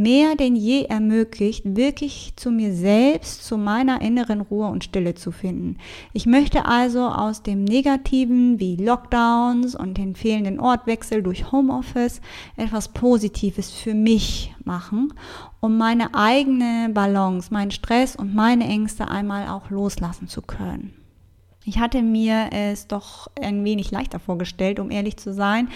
mehr 0.00 0.34
denn 0.34 0.56
je 0.56 0.84
ermöglicht, 0.84 1.76
wirklich 1.76 2.32
zu 2.36 2.50
mir 2.50 2.72
selbst, 2.72 3.44
zu 3.44 3.58
meiner 3.58 4.00
inneren 4.00 4.40
Ruhe 4.40 4.66
und 4.66 4.82
Stille 4.82 5.14
zu 5.14 5.30
finden. 5.30 5.76
Ich 6.12 6.26
möchte 6.26 6.64
also 6.64 7.06
aus 7.06 7.42
dem 7.42 7.62
Negativen 7.64 8.58
wie 8.58 8.76
Lockdowns 8.76 9.76
und 9.76 9.98
den 9.98 10.16
fehlenden 10.16 10.58
Ortwechsel 10.58 11.22
durch 11.22 11.52
Homeoffice 11.52 12.20
etwas 12.56 12.88
Positives 12.88 13.70
für 13.70 13.94
mich 13.94 14.54
machen, 14.64 15.12
um 15.60 15.76
meine 15.76 16.14
eigene 16.14 16.88
Balance, 16.92 17.52
meinen 17.52 17.70
Stress 17.70 18.16
und 18.16 18.34
meine 18.34 18.64
Ängste 18.64 19.08
einmal 19.08 19.48
auch 19.48 19.70
loslassen 19.70 20.26
zu 20.26 20.40
können. 20.40 20.94
Ich 21.64 21.78
hatte 21.78 22.02
mir 22.02 22.48
es 22.52 22.86
doch 22.86 23.30
ein 23.40 23.64
wenig 23.64 23.90
leichter 23.90 24.18
vorgestellt, 24.18 24.80
um 24.80 24.90
ehrlich 24.90 25.18
zu 25.18 25.34
sein. 25.34 25.68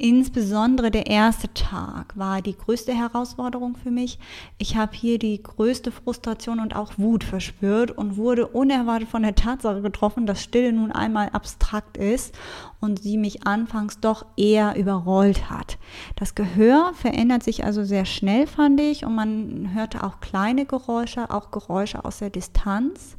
Insbesondere 0.00 0.92
der 0.92 1.08
erste 1.08 1.52
Tag 1.54 2.16
war 2.16 2.40
die 2.40 2.56
größte 2.56 2.94
Herausforderung 2.94 3.74
für 3.74 3.90
mich. 3.90 4.20
Ich 4.56 4.76
habe 4.76 4.96
hier 4.96 5.18
die 5.18 5.42
größte 5.42 5.90
Frustration 5.90 6.60
und 6.60 6.76
auch 6.76 6.92
Wut 6.98 7.24
verspürt 7.24 7.90
und 7.90 8.16
wurde 8.16 8.46
unerwartet 8.46 9.08
von 9.08 9.22
der 9.22 9.34
Tatsache 9.34 9.82
getroffen, 9.82 10.24
dass 10.24 10.40
Stille 10.40 10.72
nun 10.72 10.92
einmal 10.92 11.30
abstrakt 11.30 11.96
ist 11.96 12.32
und 12.80 13.02
sie 13.02 13.16
mich 13.16 13.44
anfangs 13.44 13.98
doch 13.98 14.24
eher 14.36 14.76
überrollt 14.76 15.50
hat. 15.50 15.78
Das 16.14 16.36
Gehör 16.36 16.92
verändert 16.94 17.42
sich 17.42 17.64
also 17.64 17.82
sehr 17.82 18.04
schnell, 18.04 18.46
fand 18.46 18.80
ich, 18.80 19.04
und 19.04 19.16
man 19.16 19.74
hörte 19.74 20.04
auch 20.04 20.20
kleine 20.20 20.64
Geräusche, 20.64 21.28
auch 21.32 21.50
Geräusche 21.50 22.04
aus 22.04 22.18
der 22.20 22.30
Distanz. 22.30 23.16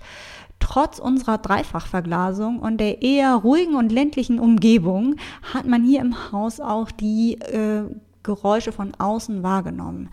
Trotz 0.59 0.99
unserer 0.99 1.37
Dreifachverglasung 1.37 2.59
und 2.59 2.77
der 2.77 3.01
eher 3.01 3.35
ruhigen 3.35 3.75
und 3.75 3.91
ländlichen 3.91 4.39
Umgebung 4.39 5.15
hat 5.53 5.65
man 5.65 5.83
hier 5.83 6.01
im 6.01 6.31
Haus 6.31 6.59
auch 6.59 6.91
die 6.91 7.39
äh, 7.41 7.83
Geräusche 8.23 8.71
von 8.71 8.93
außen 8.97 9.41
wahrgenommen. 9.41 10.09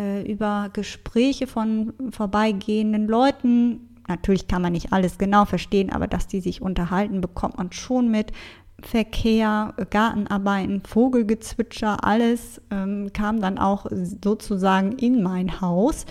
Äh, 0.00 0.30
über 0.30 0.70
Gespräche 0.72 1.46
von 1.46 1.92
vorbeigehenden 2.10 3.06
Leuten. 3.06 3.88
Natürlich 4.08 4.48
kann 4.48 4.62
man 4.62 4.72
nicht 4.72 4.92
alles 4.92 5.18
genau 5.18 5.44
verstehen, 5.44 5.92
aber 5.92 6.06
dass 6.06 6.26
die 6.26 6.40
sich 6.40 6.62
unterhalten, 6.62 7.20
bekommt 7.20 7.58
man 7.58 7.70
schon 7.70 8.10
mit. 8.10 8.32
Verkehr, 8.82 9.74
Gartenarbeiten, 9.90 10.82
Vogelgezwitscher, 10.86 12.02
alles 12.02 12.62
ähm, 12.70 13.10
kam 13.12 13.40
dann 13.40 13.58
auch 13.58 13.86
sozusagen 13.90 14.92
in 14.92 15.22
mein 15.22 15.60
Haus. 15.60 16.06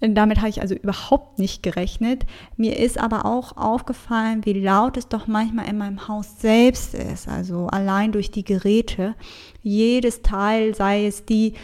Damit 0.00 0.38
habe 0.38 0.50
ich 0.50 0.60
also 0.60 0.74
überhaupt 0.74 1.38
nicht 1.38 1.62
gerechnet. 1.62 2.26
Mir 2.56 2.78
ist 2.78 2.98
aber 2.98 3.24
auch 3.24 3.56
aufgefallen, 3.56 4.44
wie 4.44 4.52
laut 4.52 4.98
es 4.98 5.08
doch 5.08 5.26
manchmal 5.26 5.68
in 5.68 5.78
meinem 5.78 6.06
Haus 6.06 6.38
selbst 6.38 6.94
ist. 6.94 7.28
Also 7.28 7.68
allein 7.68 8.12
durch 8.12 8.30
die 8.30 8.44
Geräte. 8.44 9.14
Jedes 9.62 10.20
Teil, 10.20 10.74
sei 10.74 11.06
es 11.06 11.24
die 11.24 11.54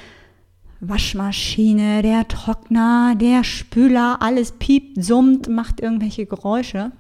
Waschmaschine, 0.81 2.03
der 2.03 2.27
Trockner, 2.27 3.15
der 3.17 3.45
Spüler, 3.45 4.17
alles 4.21 4.53
piept, 4.53 5.03
summt, 5.05 5.49
macht 5.49 5.81
irgendwelche 5.81 6.27
Geräusche. 6.27 6.91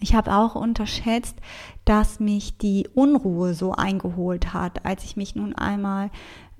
Ich 0.00 0.14
habe 0.14 0.34
auch 0.34 0.56
unterschätzt, 0.56 1.36
dass 1.84 2.18
mich 2.18 2.58
die 2.58 2.88
Unruhe 2.92 3.54
so 3.54 3.72
eingeholt 3.72 4.52
hat, 4.52 4.84
als 4.84 5.04
ich 5.04 5.16
mich 5.16 5.36
nun 5.36 5.54
einmal 5.54 6.10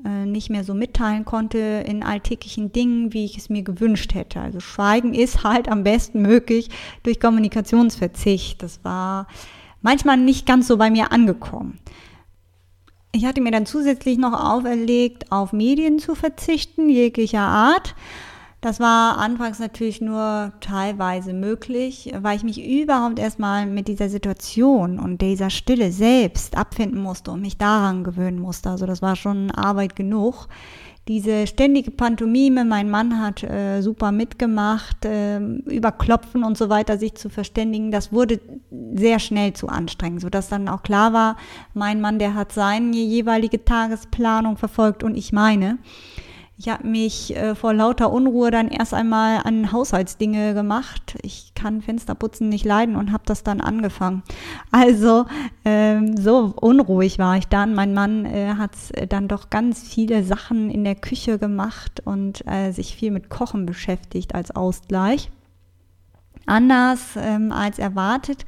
nicht 0.05 0.51
mehr 0.51 0.65
so 0.65 0.75
mitteilen 0.75 1.25
konnte 1.25 1.59
in 1.87 2.03
alltäglichen 2.03 2.73
Dingen, 2.73 3.13
wie 3.13 3.25
ich 3.25 3.39
es 3.39 3.49
mir 3.49 3.63
gewünscht 3.63 4.15
hätte. 4.15 4.41
Also 4.41 4.61
Schweigen 4.61 5.15
ist 5.15 5.45
halt 5.45 5.69
am 5.69 5.85
besten 5.85 6.23
möglich 6.23 6.71
durch 7.03 7.21
Kommunikationsverzicht. 7.21 8.63
Das 8.63 8.85
war 8.85 9.27
manchmal 9.81 10.17
nicht 10.17 10.47
ganz 10.47 10.67
so 10.69 10.77
bei 10.77 10.91
mir 10.91 11.13
angekommen. 11.13 11.79
Ich 13.15 13.27
hatte 13.27 13.43
mir 13.43 13.51
dann 13.51 13.67
zusätzlich 13.67 14.17
noch 14.17 14.33
auferlegt, 14.33 15.31
auf 15.31 15.53
Medien 15.53 15.99
zu 15.99 16.15
verzichten, 16.15 16.89
jeglicher 16.89 17.41
Art. 17.41 17.95
Das 18.63 18.79
war 18.79 19.19
anfangs 19.19 19.59
natürlich 19.59 20.01
nur 20.01 20.53
teilweise 20.61 21.33
möglich, 21.33 22.13
weil 22.21 22.37
ich 22.37 22.45
mich 22.45 22.65
überhaupt 22.65 23.19
erstmal 23.19 23.67
mit 23.67 23.89
dieser 23.89 24.09
Situation 24.09 25.01
und 25.01 25.21
dieser 25.21 25.51
Stille 25.51 25.91
selbst 25.91 26.57
abfinden 26.57 27.03
musste 27.03 27.33
und 27.33 27.41
mich 27.41 27.59
daran 27.59 28.05
gewöhnen 28.05 28.39
musste. 28.39 28.71
Also 28.71 28.87
das 28.87 29.03
war 29.03 29.17
schon 29.17 29.51
Arbeit 29.51 29.97
genug. 29.97 30.47
Diese 31.09 31.49
ständige 31.49 31.91
Pantomime, 31.91 32.65
mein 32.65 32.89
Mann 32.89 33.21
hat 33.21 33.43
äh, 33.43 33.81
super 33.81 34.13
mitgemacht, 34.13 35.05
äh, 35.07 35.41
über 35.41 35.91
Klopfen 35.91 36.45
und 36.45 36.57
so 36.57 36.69
weiter 36.69 36.99
sich 36.99 37.17
zu 37.17 37.31
verständigen, 37.31 37.91
das 37.91 38.13
wurde 38.13 38.39
sehr 38.95 39.19
schnell 39.19 39.55
zu 39.55 39.67
anstrengend, 39.67 40.21
sodass 40.21 40.49
dann 40.49 40.69
auch 40.69 40.85
klar 40.85 41.13
war, 41.13 41.37
mein 41.75 42.01
Mann, 42.01 42.21
der 42.21 42.35
hat 42.35 42.53
seine 42.53 42.95
jeweilige 42.95 43.65
Tagesplanung 43.65 44.57
verfolgt 44.57 45.03
und 45.03 45.17
ich 45.17 45.33
meine. 45.33 45.79
Ich 46.59 46.69
habe 46.69 46.87
mich 46.87 47.35
äh, 47.35 47.55
vor 47.55 47.73
lauter 47.73 48.13
Unruhe 48.13 48.51
dann 48.51 48.69
erst 48.69 48.95
einmal 48.95 49.41
an 49.45 49.73
Haushaltsdinge 49.73 50.55
gemacht. 50.55 51.17
Ich 51.23 51.55
kann 51.55 51.83
Fensterputzen 51.83 52.49
nicht 52.49 52.65
leiden 52.65 52.95
und 52.95 53.11
habe 53.11 53.25
das 53.27 53.43
dann 53.43 53.61
angefangen. 53.61 54.23
Also 54.71 55.27
ähm, 55.65 56.17
so 56.17 56.55
unruhig 56.61 57.19
war 57.19 57.37
ich 57.37 57.47
dann. 57.47 57.75
Mein 57.75 57.95
Mann 57.95 58.25
äh, 58.27 58.55
hat 58.57 58.73
dann 59.09 59.29
doch 59.29 59.51
ganz 59.51 59.83
viele 59.87 60.25
Sachen 60.25 60.71
in 60.71 60.85
der 60.85 60.95
Küche 60.95 61.39
gemacht 61.39 62.01
und 62.05 62.47
äh, 62.47 62.73
sich 62.73 62.97
viel 62.97 63.11
mit 63.11 63.29
Kochen 63.29 63.67
beschäftigt 63.67 64.35
als 64.35 64.55
Ausgleich. 64.55 65.31
Anders 66.47 67.17
ähm, 67.17 67.53
als 67.53 67.79
erwartet 67.79 68.45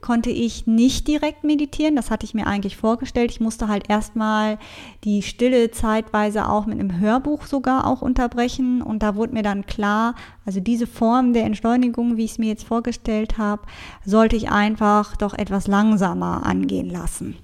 konnte 0.00 0.30
ich 0.30 0.66
nicht 0.66 1.08
direkt 1.08 1.42
meditieren. 1.44 1.96
Das 1.96 2.10
hatte 2.10 2.24
ich 2.24 2.34
mir 2.34 2.46
eigentlich 2.46 2.76
vorgestellt. 2.76 3.30
Ich 3.30 3.40
musste 3.40 3.68
halt 3.68 3.90
erstmal 3.90 4.58
die 5.04 5.22
Stille 5.22 5.70
zeitweise 5.70 6.48
auch 6.48 6.66
mit 6.66 6.78
einem 6.78 7.00
Hörbuch 7.00 7.46
sogar 7.46 7.86
auch 7.86 8.00
unterbrechen. 8.00 8.80
Und 8.80 9.02
da 9.02 9.16
wurde 9.16 9.34
mir 9.34 9.42
dann 9.42 9.66
klar, 9.66 10.14
also 10.46 10.60
diese 10.60 10.86
Form 10.86 11.32
der 11.32 11.44
Entschleunigung, 11.44 12.16
wie 12.16 12.24
ich 12.24 12.32
es 12.32 12.38
mir 12.38 12.48
jetzt 12.48 12.64
vorgestellt 12.64 13.38
habe, 13.38 13.62
sollte 14.04 14.36
ich 14.36 14.50
einfach 14.50 15.16
doch 15.16 15.34
etwas 15.34 15.66
langsamer 15.66 16.46
angehen 16.46 16.90
lassen. 16.90 17.36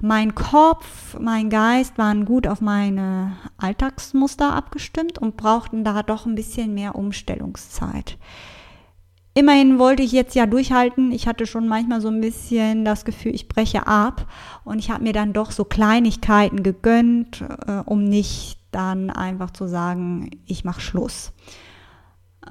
Mein 0.00 0.34
Kopf, 0.34 1.18
mein 1.18 1.50
Geist 1.50 1.98
waren 1.98 2.24
gut 2.24 2.46
auf 2.46 2.60
meine 2.60 3.36
Alltagsmuster 3.58 4.54
abgestimmt 4.54 5.18
und 5.18 5.36
brauchten 5.36 5.84
da 5.84 6.02
doch 6.02 6.24
ein 6.24 6.36
bisschen 6.36 6.72
mehr 6.72 6.94
Umstellungszeit. 6.94 8.16
Immerhin 9.34 9.78
wollte 9.78 10.02
ich 10.02 10.12
jetzt 10.12 10.34
ja 10.34 10.46
durchhalten. 10.46 11.12
Ich 11.12 11.28
hatte 11.28 11.46
schon 11.46 11.68
manchmal 11.68 12.00
so 12.00 12.08
ein 12.08 12.20
bisschen 12.20 12.84
das 12.84 13.04
Gefühl, 13.04 13.34
ich 13.34 13.48
breche 13.48 13.86
ab. 13.86 14.26
Und 14.64 14.78
ich 14.78 14.90
habe 14.90 15.04
mir 15.04 15.12
dann 15.12 15.32
doch 15.32 15.50
so 15.50 15.64
Kleinigkeiten 15.64 16.62
gegönnt, 16.62 17.44
äh, 17.66 17.82
um 17.84 18.04
nicht 18.04 18.58
dann 18.70 19.10
einfach 19.10 19.50
zu 19.50 19.66
sagen, 19.66 20.30
ich 20.46 20.64
mache 20.64 20.80
Schluss. 20.80 21.32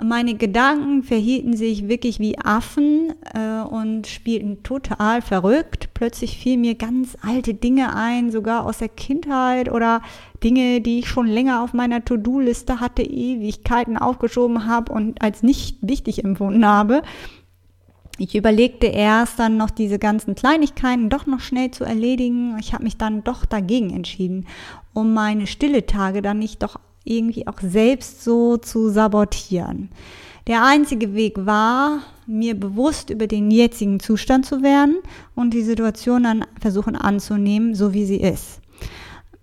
Meine 0.04 0.36
Gedanken 0.36 1.02
verhielten 1.02 1.56
sich 1.56 1.88
wirklich 1.88 2.20
wie 2.20 2.38
Affen 2.38 3.14
äh, 3.34 3.62
und 3.62 4.06
spielten 4.06 4.62
total 4.62 5.22
verrückt. 5.22 5.90
Plötzlich 5.96 6.38
fielen 6.38 6.62
mir 6.62 6.76
ganz 6.76 7.18
alte 7.22 7.56
Dinge 7.56 7.96
ein, 7.96 8.30
sogar 8.30 8.66
aus 8.66 8.78
der 8.78 8.90
Kindheit 8.90 9.72
oder 9.72 10.02
Dinge, 10.44 10.82
die 10.82 11.00
ich 11.00 11.08
schon 11.08 11.26
länger 11.26 11.64
auf 11.64 11.74
meiner 11.74 12.06
To-Do-Liste 12.06 12.80
hatte, 12.80 13.02
Ewigkeiten 13.02 13.98
aufgeschoben 13.98 14.68
habe 14.68 14.92
und 14.92 15.22
als 15.22 15.42
nicht 15.42 15.78
wichtig 15.82 16.24
empfunden 16.24 16.66
habe. 16.66 17.02
Ich 18.20 18.36
überlegte 18.36 18.88
erst 18.88 19.40
dann 19.40 19.58
noch 19.58 19.70
diese 19.70 20.00
ganzen 20.00 20.34
Kleinigkeiten 20.36 21.10
doch 21.10 21.28
noch 21.28 21.40
schnell 21.40 21.72
zu 21.72 21.84
erledigen. 21.84 22.58
Ich 22.60 22.74
habe 22.74 22.84
mich 22.84 22.98
dann 22.98 23.24
doch 23.24 23.46
dagegen 23.46 23.92
entschieden, 23.92 24.48
um 24.94 25.14
meine 25.14 25.46
stille 25.46 25.86
Tage 25.86 26.24
dann 26.24 26.40
nicht 26.40 26.64
doch 26.64 26.80
irgendwie 27.08 27.48
auch 27.48 27.60
selbst 27.62 28.24
so 28.24 28.58
zu 28.58 28.90
sabotieren. 28.90 29.90
Der 30.48 30.64
einzige 30.64 31.14
Weg 31.14 31.46
war, 31.46 32.00
mir 32.26 32.58
bewusst 32.58 33.10
über 33.10 33.28
den 33.28 33.52
jetzigen 33.52 34.00
Zustand 34.00 34.46
zu 34.46 34.62
werden 34.62 34.98
und 35.36 35.54
die 35.54 35.62
Situation 35.62 36.24
dann 36.24 36.46
versuchen 36.60 36.96
anzunehmen, 36.96 37.76
so 37.76 37.94
wie 37.94 38.06
sie 38.06 38.18
ist. 38.18 38.62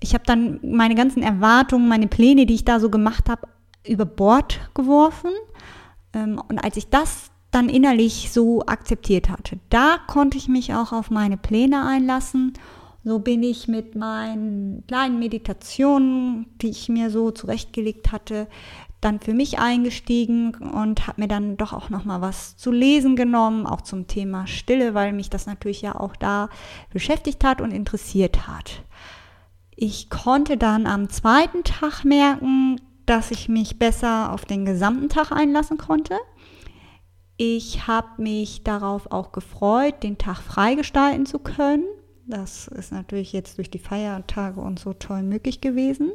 Ich 0.00 0.14
habe 0.14 0.24
dann 0.26 0.60
meine 0.62 0.94
ganzen 0.94 1.22
Erwartungen, 1.22 1.88
meine 1.88 2.08
Pläne, 2.08 2.46
die 2.46 2.54
ich 2.54 2.64
da 2.64 2.80
so 2.80 2.90
gemacht 2.90 3.28
habe, 3.28 3.48
über 3.86 4.04
Bord 4.04 4.60
geworfen. 4.74 5.30
Ähm, 6.12 6.40
und 6.48 6.58
als 6.58 6.76
ich 6.76 6.88
das 6.88 7.30
dann 7.50 7.68
innerlich 7.68 8.30
so 8.32 8.62
akzeptiert 8.66 9.28
hatte, 9.28 9.58
da 9.70 9.98
konnte 10.06 10.36
ich 10.36 10.48
mich 10.48 10.74
auch 10.74 10.92
auf 10.92 11.10
meine 11.10 11.36
Pläne 11.36 11.86
einlassen 11.86 12.54
so 13.04 13.18
bin 13.18 13.42
ich 13.42 13.68
mit 13.68 13.94
meinen 13.94 14.84
kleinen 14.86 15.18
Meditationen, 15.18 16.46
die 16.62 16.70
ich 16.70 16.88
mir 16.88 17.10
so 17.10 17.30
zurechtgelegt 17.30 18.12
hatte, 18.12 18.48
dann 19.02 19.20
für 19.20 19.34
mich 19.34 19.58
eingestiegen 19.58 20.54
und 20.54 21.06
habe 21.06 21.20
mir 21.20 21.28
dann 21.28 21.58
doch 21.58 21.74
auch 21.74 21.90
noch 21.90 22.06
mal 22.06 22.22
was 22.22 22.56
zu 22.56 22.72
lesen 22.72 23.16
genommen, 23.16 23.66
auch 23.66 23.82
zum 23.82 24.06
Thema 24.06 24.46
Stille, 24.46 24.94
weil 24.94 25.12
mich 25.12 25.28
das 25.28 25.44
natürlich 25.44 25.82
ja 25.82 25.94
auch 25.94 26.16
da 26.16 26.48
beschäftigt 26.90 27.44
hat 27.44 27.60
und 27.60 27.70
interessiert 27.70 28.48
hat. 28.48 28.82
Ich 29.76 30.08
konnte 30.08 30.56
dann 30.56 30.86
am 30.86 31.10
zweiten 31.10 31.64
Tag 31.64 32.04
merken, 32.04 32.80
dass 33.04 33.30
ich 33.30 33.50
mich 33.50 33.78
besser 33.78 34.32
auf 34.32 34.46
den 34.46 34.64
gesamten 34.64 35.10
Tag 35.10 35.30
einlassen 35.30 35.76
konnte. 35.76 36.16
Ich 37.36 37.86
habe 37.86 38.22
mich 38.22 38.62
darauf 38.62 39.10
auch 39.12 39.32
gefreut, 39.32 40.02
den 40.02 40.16
Tag 40.16 40.38
freigestalten 40.38 41.26
zu 41.26 41.40
können. 41.40 41.84
Das 42.26 42.68
ist 42.68 42.92
natürlich 42.92 43.32
jetzt 43.32 43.58
durch 43.58 43.70
die 43.70 43.78
Feiertage 43.78 44.60
und 44.60 44.78
so 44.78 44.94
toll 44.94 45.22
möglich 45.22 45.60
gewesen. 45.60 46.12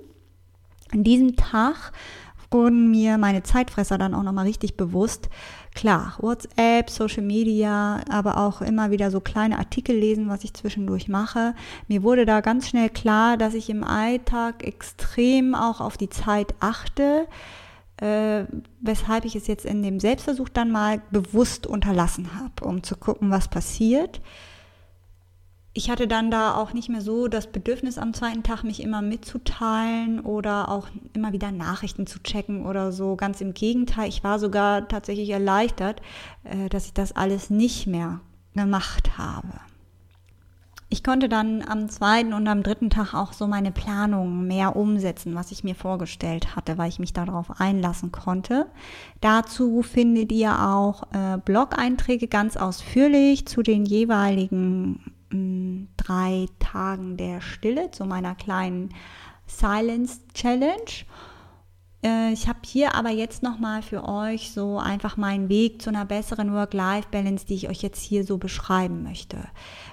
An 0.92 1.04
diesem 1.04 1.36
Tag 1.36 1.92
wurden 2.52 2.90
mir 2.90 3.20
meine 3.20 3.44
Zeitfresser 3.44 4.00
dann 4.00 4.16
auch 4.16 4.24
nochmal 4.24 4.48
richtig 4.48 4.76
bewusst. 4.76 5.30
Klar, 5.76 6.16
WhatsApp, 6.20 6.90
Social 6.90 7.22
Media, 7.22 8.02
aber 8.10 8.38
auch 8.38 8.62
immer 8.62 8.90
wieder 8.90 9.12
so 9.12 9.20
kleine 9.20 9.60
Artikel 9.60 9.96
lesen, 9.96 10.30
was 10.30 10.44
ich 10.44 10.56
zwischendurch 10.56 11.08
mache. 11.08 11.54
Mir 11.88 12.02
wurde 12.02 12.26
da 12.26 12.42
ganz 12.42 12.68
schnell 12.68 12.90
klar, 12.90 13.38
dass 13.38 13.54
ich 13.54 13.70
im 13.70 13.84
Alltag 13.84 14.64
extrem 14.64 15.54
auch 15.54 15.80
auf 15.80 15.96
die 15.98 16.10
Zeit 16.10 16.56
achte, 16.60 17.28
äh, 17.98 18.46
weshalb 18.82 19.26
ich 19.26 19.36
es 19.36 19.46
jetzt 19.46 19.66
in 19.66 19.84
dem 19.84 20.00
Selbstversuch 20.00 20.50
dann 20.50 20.72
mal 20.72 21.04
bewusst 21.12 21.68
unterlassen 21.68 22.30
habe, 22.34 22.68
um 22.68 22.82
zu 22.82 22.96
gucken, 22.96 23.30
was 23.30 23.48
passiert 23.48 24.22
ich 25.80 25.90
hatte 25.90 26.10
dann 26.10 26.30
da 26.30 26.56
auch 26.56 26.74
nicht 26.74 26.90
mehr 26.90 27.00
so 27.00 27.30
das 27.30 27.48
Bedürfnis 27.48 27.98
am 27.98 28.14
zweiten 28.14 28.44
Tag, 28.44 28.66
mich 28.66 28.84
immer 28.84 29.02
mitzuteilen 29.02 30.20
oder 30.20 30.68
auch 30.68 30.90
immer 31.14 31.32
wieder 31.32 31.54
Nachrichten 31.54 32.06
zu 32.06 32.22
checken 32.22 32.66
oder 32.66 32.92
so. 32.92 33.16
Ganz 33.16 33.40
im 33.40 33.54
Gegenteil, 33.54 34.10
ich 34.10 34.22
war 34.22 34.40
sogar 34.40 34.90
tatsächlich 34.90 35.30
erleichtert, 35.30 36.02
äh, 36.44 36.68
dass 36.68 36.88
ich 36.88 36.94
das 36.94 37.14
alles 37.14 37.50
nicht 37.50 37.88
mehr 37.88 38.20
gemacht 38.56 39.18
habe. 39.18 39.54
Ich 40.90 41.02
konnte 41.02 41.30
dann 41.30 41.64
am 41.66 41.88
zweiten 41.88 42.34
und 42.34 42.46
am 42.50 42.62
dritten 42.62 42.90
Tag 42.90 43.14
auch 43.14 43.32
so 43.32 43.48
meine 43.48 43.72
Planung 43.72 44.46
mehr 44.48 44.76
umsetzen, 44.76 45.34
was 45.34 45.50
ich 45.54 45.64
mir 45.64 45.76
vorgestellt 45.76 46.58
hatte, 46.58 46.78
weil 46.78 46.90
ich 46.90 47.00
mich 47.00 47.14
darauf 47.14 47.62
einlassen 47.62 48.12
konnte. 48.12 48.66
Dazu 49.22 49.82
findet 49.82 50.34
ihr 50.34 50.60
auch 50.62 51.04
äh, 51.14 51.38
Blog-Einträge 51.38 52.28
ganz 52.28 52.58
ausführlich 52.58 53.48
zu 53.48 53.62
den 53.62 53.86
jeweiligen 53.86 55.14
drei 55.32 56.48
Tagen 56.60 57.18
der 57.18 57.42
Stille, 57.42 57.92
zu 57.92 58.06
meiner 58.06 58.36
kleinen 58.36 58.94
Silence 59.46 60.22
Challenge. 60.34 61.06
Äh, 62.04 62.32
ich 62.32 62.48
habe 62.48 62.60
hier 62.66 62.96
aber 62.96 63.10
jetzt 63.10 63.44
nochmal 63.44 63.82
für 63.82 64.08
euch 64.08 64.52
so 64.52 64.78
einfach 64.78 65.18
meinen 65.18 65.50
Weg 65.50 65.82
zu 65.82 65.90
einer 65.90 66.06
besseren 66.06 66.54
Work-Life-Balance, 66.54 67.46
die 67.46 67.56
ich 67.56 67.70
euch 67.70 67.82
jetzt 67.82 68.02
hier 68.02 68.24
so 68.24 68.38
beschreiben 68.38 69.04
möchte. 69.04 69.38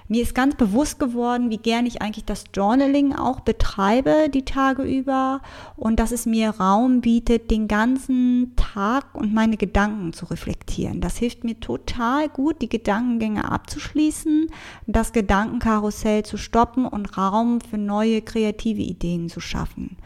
Mir 0.07 0.23
ist 0.23 0.33
ganz 0.33 0.55
bewusst 0.55 0.99
geworden, 0.99 1.49
wie 1.49 1.57
gern 1.57 1.85
ich 1.85 2.01
eigentlich 2.01 2.23
das 2.23 2.45
Journaling 2.53 3.13
auch 3.13 3.41
betreibe 3.41 4.29
die 4.33 4.45
Tage 4.45 4.83
über 4.83 5.41
und 5.75 5.99
dass 5.99 6.11
es 6.11 6.25
mir 6.25 6.51
Raum 6.51 7.01
bietet, 7.01 7.51
den 7.51 7.67
ganzen 7.67 8.53
Tag 8.55 9.13
und 9.13 9.33
meine 9.33 9.57
Gedanken 9.57 10.13
zu 10.13 10.25
reflektieren. 10.25 11.01
Das 11.01 11.17
hilft 11.17 11.43
mir 11.43 11.59
total 11.59 12.29
gut, 12.29 12.61
die 12.61 12.69
Gedankengänge 12.69 13.51
abzuschließen, 13.51 14.49
das 14.85 15.11
Gedankenkarussell 15.11 16.23
zu 16.23 16.37
stoppen 16.37 16.85
und 16.85 17.17
Raum 17.17 17.59
für 17.59 17.77
neue 17.77 18.21
kreative 18.21 18.81
Ideen 18.81 19.27
zu 19.27 19.41
schaffen. 19.41 19.97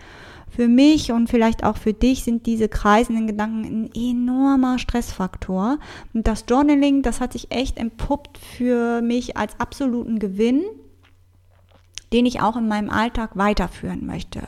Für 0.53 0.67
mich 0.67 1.11
und 1.11 1.29
vielleicht 1.29 1.63
auch 1.63 1.77
für 1.77 1.93
dich 1.93 2.23
sind 2.23 2.45
diese 2.45 2.67
kreisenden 2.67 3.25
Gedanken 3.25 3.85
ein 3.85 3.89
enormer 3.95 4.79
Stressfaktor. 4.79 5.79
Und 6.13 6.27
das 6.27 6.43
Journaling, 6.47 7.03
das 7.03 7.21
hat 7.21 7.33
sich 7.33 7.51
echt 7.51 7.77
entpuppt 7.77 8.37
für 8.37 9.01
mich 9.01 9.37
als 9.37 9.57
absoluten 9.59 10.19
Gewinn 10.19 10.63
den 12.13 12.25
ich 12.25 12.41
auch 12.41 12.57
in 12.57 12.67
meinem 12.67 12.89
Alltag 12.89 13.31
weiterführen 13.35 14.05
möchte. 14.05 14.41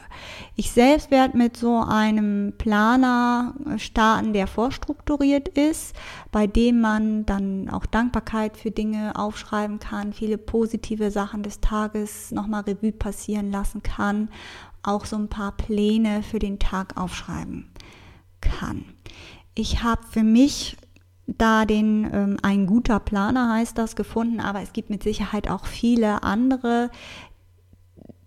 Ich 0.55 0.71
selbst 0.71 1.11
werde 1.11 1.37
mit 1.37 1.55
so 1.55 1.77
einem 1.79 2.53
Planer 2.57 3.53
starten, 3.77 4.33
der 4.33 4.47
vorstrukturiert 4.47 5.47
ist, 5.47 5.95
bei 6.31 6.45
dem 6.45 6.81
man 6.81 7.25
dann 7.25 7.69
auch 7.69 7.85
Dankbarkeit 7.85 8.57
für 8.57 8.71
Dinge 8.71 9.13
aufschreiben 9.15 9.79
kann, 9.79 10.11
viele 10.11 10.37
positive 10.37 11.09
Sachen 11.09 11.41
des 11.41 11.61
Tages 11.61 12.31
nochmal 12.31 12.63
Revue 12.63 12.91
passieren 12.91 13.51
lassen 13.51 13.81
kann 13.81 14.29
auch 14.83 15.05
so 15.05 15.15
ein 15.15 15.29
paar 15.29 15.53
Pläne 15.53 16.23
für 16.23 16.39
den 16.39 16.59
Tag 16.59 16.97
aufschreiben 16.97 17.71
kann. 18.41 18.85
Ich 19.55 19.83
habe 19.83 20.01
für 20.09 20.23
mich 20.23 20.77
da 21.25 21.65
den 21.65 22.09
ähm, 22.13 22.37
ein 22.41 22.67
guter 22.67 22.99
Planer 22.99 23.53
heißt 23.53 23.77
das 23.77 23.95
gefunden, 23.95 24.39
aber 24.39 24.61
es 24.61 24.73
gibt 24.73 24.89
mit 24.89 25.03
Sicherheit 25.03 25.49
auch 25.49 25.65
viele 25.65 26.23
andere, 26.23 26.91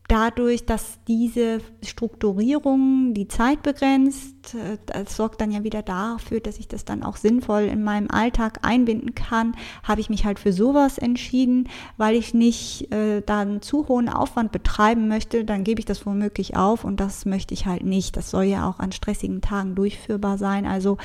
dadurch, 0.09 0.67
dass 0.67 0.99
diese 1.09 1.59
Strukturierung 1.83 3.15
die 3.15 3.29
Zeit 3.29 3.63
begrenzt, 3.63 4.55
äh, 4.55 4.79
das 4.87 5.17
sorgt 5.17 5.41
dann 5.41 5.51
ja 5.51 5.65
wieder 5.65 5.83
dafür, 5.83 6.41
dass 6.41 6.59
ich 6.59 6.69
das 6.69 6.85
dann 6.85 7.03
auch 7.03 7.17
sinnvoll 7.17 7.63
in 7.63 7.83
meinem 7.83 8.11
Alltag 8.11 8.61
einbinden 8.63 9.15
kann, 9.15 9.57
habe 9.83 10.01
ich 10.01 10.11
mich 10.11 10.25
halt 10.25 10.39
für 10.39 10.53
sowas 10.53 10.99
entschieden, 10.99 11.69
weil 11.97 12.15
ich 12.15 12.35
nicht 12.35 12.93
äh, 12.93 13.23
dann 13.23 13.63
zu 13.63 13.89
hohen 13.89 14.09
Aufwand 14.09 14.53
betreiben 14.53 15.09
möchte, 15.09 15.45
dann 15.45 15.65
gebe 15.65 15.81
ich 15.81 15.87
das 15.87 16.07
womöglich 16.07 16.57
auf 16.57 16.85
und 16.85 17.01
das 17.01 17.25
möchte 17.25 17.55
ich 17.55 17.67
halt 17.67 17.85
nicht. 17.85 18.17
Das 18.17 18.31
soll 18.31 18.45
ja 18.45 18.69
auch 18.69 18.79
an 18.79 18.93
stressigen 18.93 19.41
Tagen 19.41 19.75
durchführbar 19.75 20.39
sein. 20.39 20.67
Also 20.67 20.99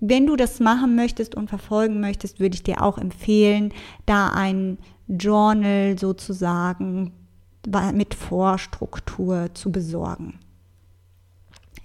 wenn 0.00 0.26
du 0.26 0.36
das 0.36 0.60
machen 0.60 0.94
möchtest 0.94 1.34
und 1.34 1.48
verfolgen 1.48 2.00
möchtest, 2.00 2.40
würde 2.40 2.54
ich 2.54 2.62
dir 2.62 2.82
auch 2.82 2.98
empfehlen, 2.98 3.72
da 4.04 4.28
ein 4.28 4.78
Journal 5.08 5.98
sozusagen 5.98 7.12
mit 7.92 8.14
Vorstruktur 8.14 9.50
zu 9.54 9.72
besorgen. 9.72 10.38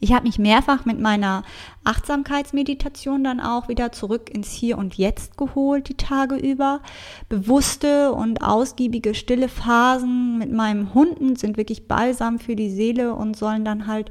Ich 0.04 0.14
habe 0.14 0.26
mich 0.26 0.40
mehrfach 0.40 0.84
mit 0.86 1.00
meiner 1.00 1.44
Achtsamkeitsmeditation 1.84 3.24
dann 3.24 3.40
auch 3.40 3.68
wieder 3.68 3.92
zurück 3.92 4.32
ins 4.32 4.52
Hier 4.52 4.80
und 4.80 4.96
Jetzt 4.96 5.38
geholt, 5.38 5.90
die 5.90 5.98
Tage 5.98 6.38
über. 6.38 6.82
Bewusste 7.30 8.12
und 8.12 8.42
ausgiebige 8.42 9.14
stille 9.14 9.48
Phasen 9.48 10.40
mit 10.40 10.52
meinem 10.52 10.96
Hunden 10.96 11.36
sind 11.36 11.56
wirklich 11.56 11.88
balsam 11.88 12.40
für 12.40 12.56
die 12.56 12.72
Seele 12.72 13.14
und 13.14 13.38
sollen 13.38 13.64
dann 13.64 13.86
halt 13.86 14.10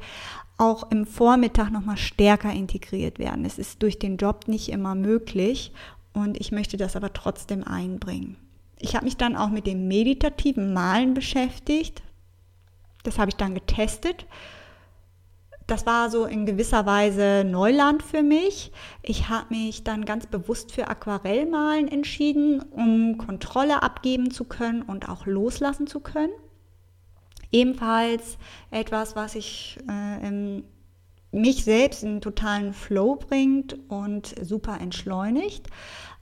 auch 0.59 0.93
im 0.93 1.07
Vormittag 1.07 1.73
nochmal 1.73 1.97
stärker 1.97 2.53
integriert 2.53 3.19
werden. 3.19 3.45
Es 3.45 3.59
ist 3.59 3.83
durch 3.83 3.99
den 3.99 4.17
Job 4.17 4.47
nicht 4.47 4.69
immer 4.69 4.95
möglich 4.95 5.73
und 6.13 6.39
ich 6.39 6.53
möchte 6.53 6.77
das 6.77 6.95
aber 6.95 7.13
trotzdem 7.13 7.65
einbringen. 7.65 8.37
Ich 8.81 8.95
habe 8.97 9.05
mich 9.05 9.17
dann 9.17 9.37
auch 9.37 9.51
mit 9.51 9.67
dem 9.67 9.89
meditativen 9.89 10.73
Malen 10.73 11.15
beschäftigt. 11.15 12.03
Das 13.03 13.19
habe 13.19 13.31
ich 13.31 13.37
dann 13.37 13.55
getestet. 13.55 14.27
Das 15.67 15.87
war 15.87 16.11
so 16.11 16.25
in 16.25 16.47
gewisser 16.47 16.85
Weise 16.85 17.45
Neuland 17.47 18.03
für 18.03 18.23
mich. 18.23 18.73
Ich 19.03 19.29
habe 19.29 19.55
mich 19.55 19.85
dann 19.85 20.05
ganz 20.05 20.27
bewusst 20.27 20.73
für 20.73 20.89
Aquarellmalen 20.89 21.87
entschieden, 21.87 22.61
um 22.61 23.19
Kontrolle 23.19 23.83
abgeben 23.83 24.33
zu 24.33 24.45
können 24.45 24.83
und 24.83 25.09
auch 25.09 25.27
loslassen 25.27 25.87
zu 25.87 26.01
können. 26.01 26.33
Ebenfalls 27.53 28.39
etwas, 28.71 29.15
was 29.15 29.35
ich 29.35 29.79
äh, 29.89 30.63
mich 31.33 31.65
selbst 31.65 32.03
in 32.03 32.21
totalen 32.21 32.73
Flow 32.73 33.17
bringt 33.17 33.79
und 33.89 34.35
super 34.41 34.81
entschleunigt. 34.81 35.69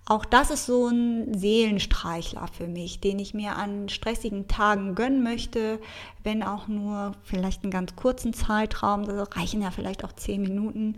Auch 0.09 0.25
das 0.25 0.51
ist 0.51 0.65
so 0.65 0.87
ein 0.87 1.35
Seelenstreichler 1.35 2.49
für 2.49 2.67
mich, 2.67 3.01
den 3.01 3.19
ich 3.19 3.35
mir 3.35 3.57
an 3.57 3.91
stressigen 3.91 4.49
Tagen 4.49 4.95
gönnen 4.95 5.23
möchte, 5.23 5.81
wenn 6.25 6.43
auch 6.43 6.67
nur 6.67 7.13
vielleicht 7.25 7.63
einen 7.63 7.71
ganz 7.71 7.95
kurzen 7.95 8.33
Zeitraum, 8.33 9.05
da 9.05 9.25
reichen 9.25 9.61
ja 9.61 9.71
vielleicht 9.71 10.05
auch 10.05 10.13
zehn 10.13 10.41
Minuten. 10.41 10.97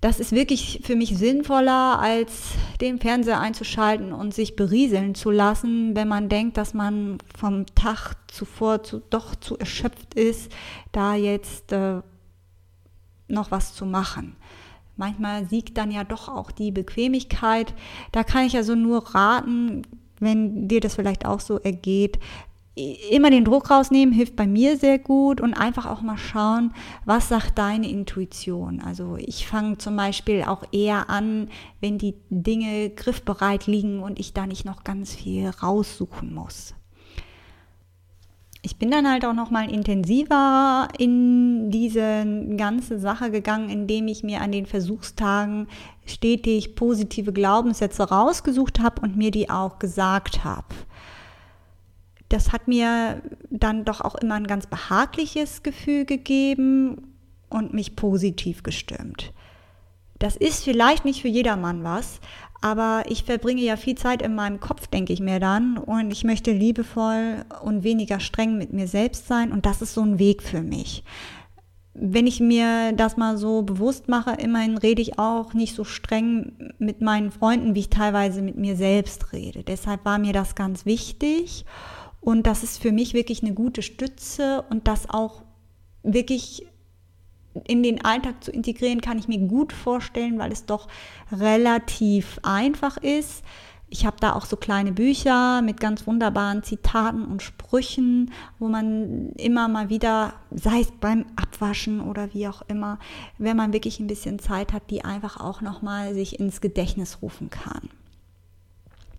Das 0.00 0.20
ist 0.20 0.32
wirklich 0.32 0.80
für 0.84 0.96
mich 0.96 1.18
sinnvoller, 1.18 1.98
als 1.98 2.52
den 2.80 2.98
Fernseher 2.98 3.40
einzuschalten 3.40 4.14
und 4.14 4.32
sich 4.32 4.56
berieseln 4.56 5.14
zu 5.14 5.30
lassen, 5.30 5.94
wenn 5.94 6.08
man 6.08 6.30
denkt, 6.30 6.56
dass 6.56 6.72
man 6.72 7.18
vom 7.38 7.66
Tag 7.74 8.14
zuvor 8.28 8.82
zu, 8.84 9.02
doch 9.10 9.34
zu 9.34 9.58
erschöpft 9.58 10.14
ist, 10.14 10.50
da 10.92 11.14
jetzt 11.14 11.72
äh, 11.72 12.00
noch 13.28 13.50
was 13.50 13.74
zu 13.74 13.84
machen. 13.84 14.36
Manchmal 14.96 15.48
siegt 15.48 15.76
dann 15.76 15.90
ja 15.90 16.04
doch 16.04 16.28
auch 16.28 16.50
die 16.50 16.70
Bequemlichkeit. 16.70 17.74
Da 18.12 18.24
kann 18.24 18.46
ich 18.46 18.56
also 18.56 18.74
nur 18.74 19.14
raten, 19.14 19.82
wenn 20.20 20.68
dir 20.68 20.80
das 20.80 20.94
vielleicht 20.94 21.26
auch 21.26 21.40
so 21.40 21.58
ergeht, 21.58 22.18
immer 23.10 23.30
den 23.30 23.44
Druck 23.44 23.70
rausnehmen 23.70 24.12
hilft 24.12 24.34
bei 24.34 24.46
mir 24.46 24.76
sehr 24.76 24.98
gut 24.98 25.40
und 25.40 25.54
einfach 25.54 25.86
auch 25.86 26.02
mal 26.02 26.18
schauen, 26.18 26.74
was 27.04 27.28
sagt 27.28 27.58
deine 27.58 27.88
Intuition. 27.88 28.80
Also 28.80 29.16
ich 29.16 29.46
fange 29.46 29.78
zum 29.78 29.96
Beispiel 29.96 30.42
auch 30.42 30.64
eher 30.72 31.08
an, 31.08 31.48
wenn 31.80 31.98
die 31.98 32.16
Dinge 32.30 32.90
griffbereit 32.90 33.66
liegen 33.66 34.00
und 34.00 34.18
ich 34.18 34.32
da 34.32 34.46
nicht 34.46 34.64
noch 34.64 34.82
ganz 34.82 35.14
viel 35.14 35.48
raussuchen 35.48 36.34
muss. 36.34 36.74
Ich 38.64 38.78
bin 38.78 38.90
dann 38.90 39.08
halt 39.08 39.26
auch 39.26 39.34
noch 39.34 39.50
mal 39.50 39.70
intensiver 39.70 40.88
in 40.96 41.70
diese 41.70 42.24
ganze 42.56 42.98
Sache 42.98 43.30
gegangen, 43.30 43.68
indem 43.68 44.08
ich 44.08 44.22
mir 44.22 44.40
an 44.40 44.52
den 44.52 44.64
Versuchstagen 44.64 45.68
stetig 46.06 46.74
positive 46.74 47.34
Glaubenssätze 47.34 48.08
rausgesucht 48.08 48.80
habe 48.80 49.02
und 49.02 49.18
mir 49.18 49.30
die 49.30 49.50
auch 49.50 49.78
gesagt 49.78 50.44
habe. 50.44 50.74
Das 52.30 52.52
hat 52.52 52.66
mir 52.66 53.20
dann 53.50 53.84
doch 53.84 54.00
auch 54.00 54.14
immer 54.14 54.36
ein 54.36 54.46
ganz 54.46 54.66
behagliches 54.66 55.62
Gefühl 55.62 56.06
gegeben 56.06 57.14
und 57.50 57.74
mich 57.74 57.96
positiv 57.96 58.62
gestimmt. 58.62 59.34
Das 60.18 60.36
ist 60.36 60.64
vielleicht 60.64 61.04
nicht 61.04 61.20
für 61.20 61.28
jedermann 61.28 61.84
was, 61.84 62.18
aber 62.60 63.04
ich 63.08 63.24
verbringe 63.24 63.62
ja 63.62 63.76
viel 63.76 63.94
Zeit 63.96 64.22
in 64.22 64.34
meinem 64.34 64.60
Kopf, 64.60 64.86
denke 64.86 65.12
ich 65.12 65.20
mir 65.20 65.38
dann. 65.38 65.76
Und 65.76 66.10
ich 66.10 66.24
möchte 66.24 66.52
liebevoll 66.52 67.44
und 67.62 67.84
weniger 67.84 68.20
streng 68.20 68.56
mit 68.56 68.72
mir 68.72 68.88
selbst 68.88 69.26
sein. 69.26 69.52
Und 69.52 69.66
das 69.66 69.82
ist 69.82 69.94
so 69.94 70.02
ein 70.02 70.18
Weg 70.18 70.42
für 70.42 70.62
mich. 70.62 71.04
Wenn 71.92 72.26
ich 72.26 72.40
mir 72.40 72.92
das 72.92 73.16
mal 73.16 73.36
so 73.36 73.62
bewusst 73.62 74.08
mache, 74.08 74.32
immerhin 74.32 74.78
rede 74.78 75.02
ich 75.02 75.18
auch 75.18 75.54
nicht 75.54 75.74
so 75.74 75.84
streng 75.84 76.72
mit 76.78 77.00
meinen 77.00 77.30
Freunden, 77.30 77.74
wie 77.74 77.80
ich 77.80 77.90
teilweise 77.90 78.42
mit 78.42 78.56
mir 78.56 78.76
selbst 78.76 79.32
rede. 79.32 79.62
Deshalb 79.62 80.04
war 80.04 80.18
mir 80.18 80.32
das 80.32 80.54
ganz 80.54 80.86
wichtig. 80.86 81.64
Und 82.20 82.46
das 82.46 82.62
ist 82.62 82.80
für 82.80 82.92
mich 82.92 83.12
wirklich 83.12 83.42
eine 83.42 83.52
gute 83.52 83.82
Stütze 83.82 84.64
und 84.70 84.88
das 84.88 85.10
auch 85.10 85.42
wirklich 86.02 86.66
in 87.66 87.82
den 87.82 88.04
Alltag 88.04 88.42
zu 88.42 88.50
integrieren, 88.50 89.00
kann 89.00 89.18
ich 89.18 89.28
mir 89.28 89.38
gut 89.38 89.72
vorstellen, 89.72 90.38
weil 90.38 90.52
es 90.52 90.66
doch 90.66 90.88
relativ 91.32 92.38
einfach 92.42 92.96
ist. 92.96 93.44
Ich 93.88 94.06
habe 94.06 94.16
da 94.18 94.32
auch 94.32 94.46
so 94.46 94.56
kleine 94.56 94.92
Bücher 94.92 95.62
mit 95.62 95.78
ganz 95.78 96.06
wunderbaren 96.06 96.64
Zitaten 96.64 97.24
und 97.24 97.42
Sprüchen, 97.42 98.32
wo 98.58 98.66
man 98.66 99.30
immer 99.36 99.68
mal 99.68 99.88
wieder, 99.88 100.34
sei 100.50 100.80
es 100.80 100.90
beim 101.00 101.26
Abwaschen 101.36 102.00
oder 102.00 102.34
wie 102.34 102.48
auch 102.48 102.62
immer, 102.66 102.98
wenn 103.38 103.56
man 103.56 103.72
wirklich 103.72 104.00
ein 104.00 104.08
bisschen 104.08 104.40
Zeit 104.40 104.72
hat, 104.72 104.90
die 104.90 105.04
einfach 105.04 105.38
auch 105.38 105.60
nochmal 105.60 106.14
sich 106.14 106.40
ins 106.40 106.60
Gedächtnis 106.60 107.18
rufen 107.22 107.50
kann 107.50 107.88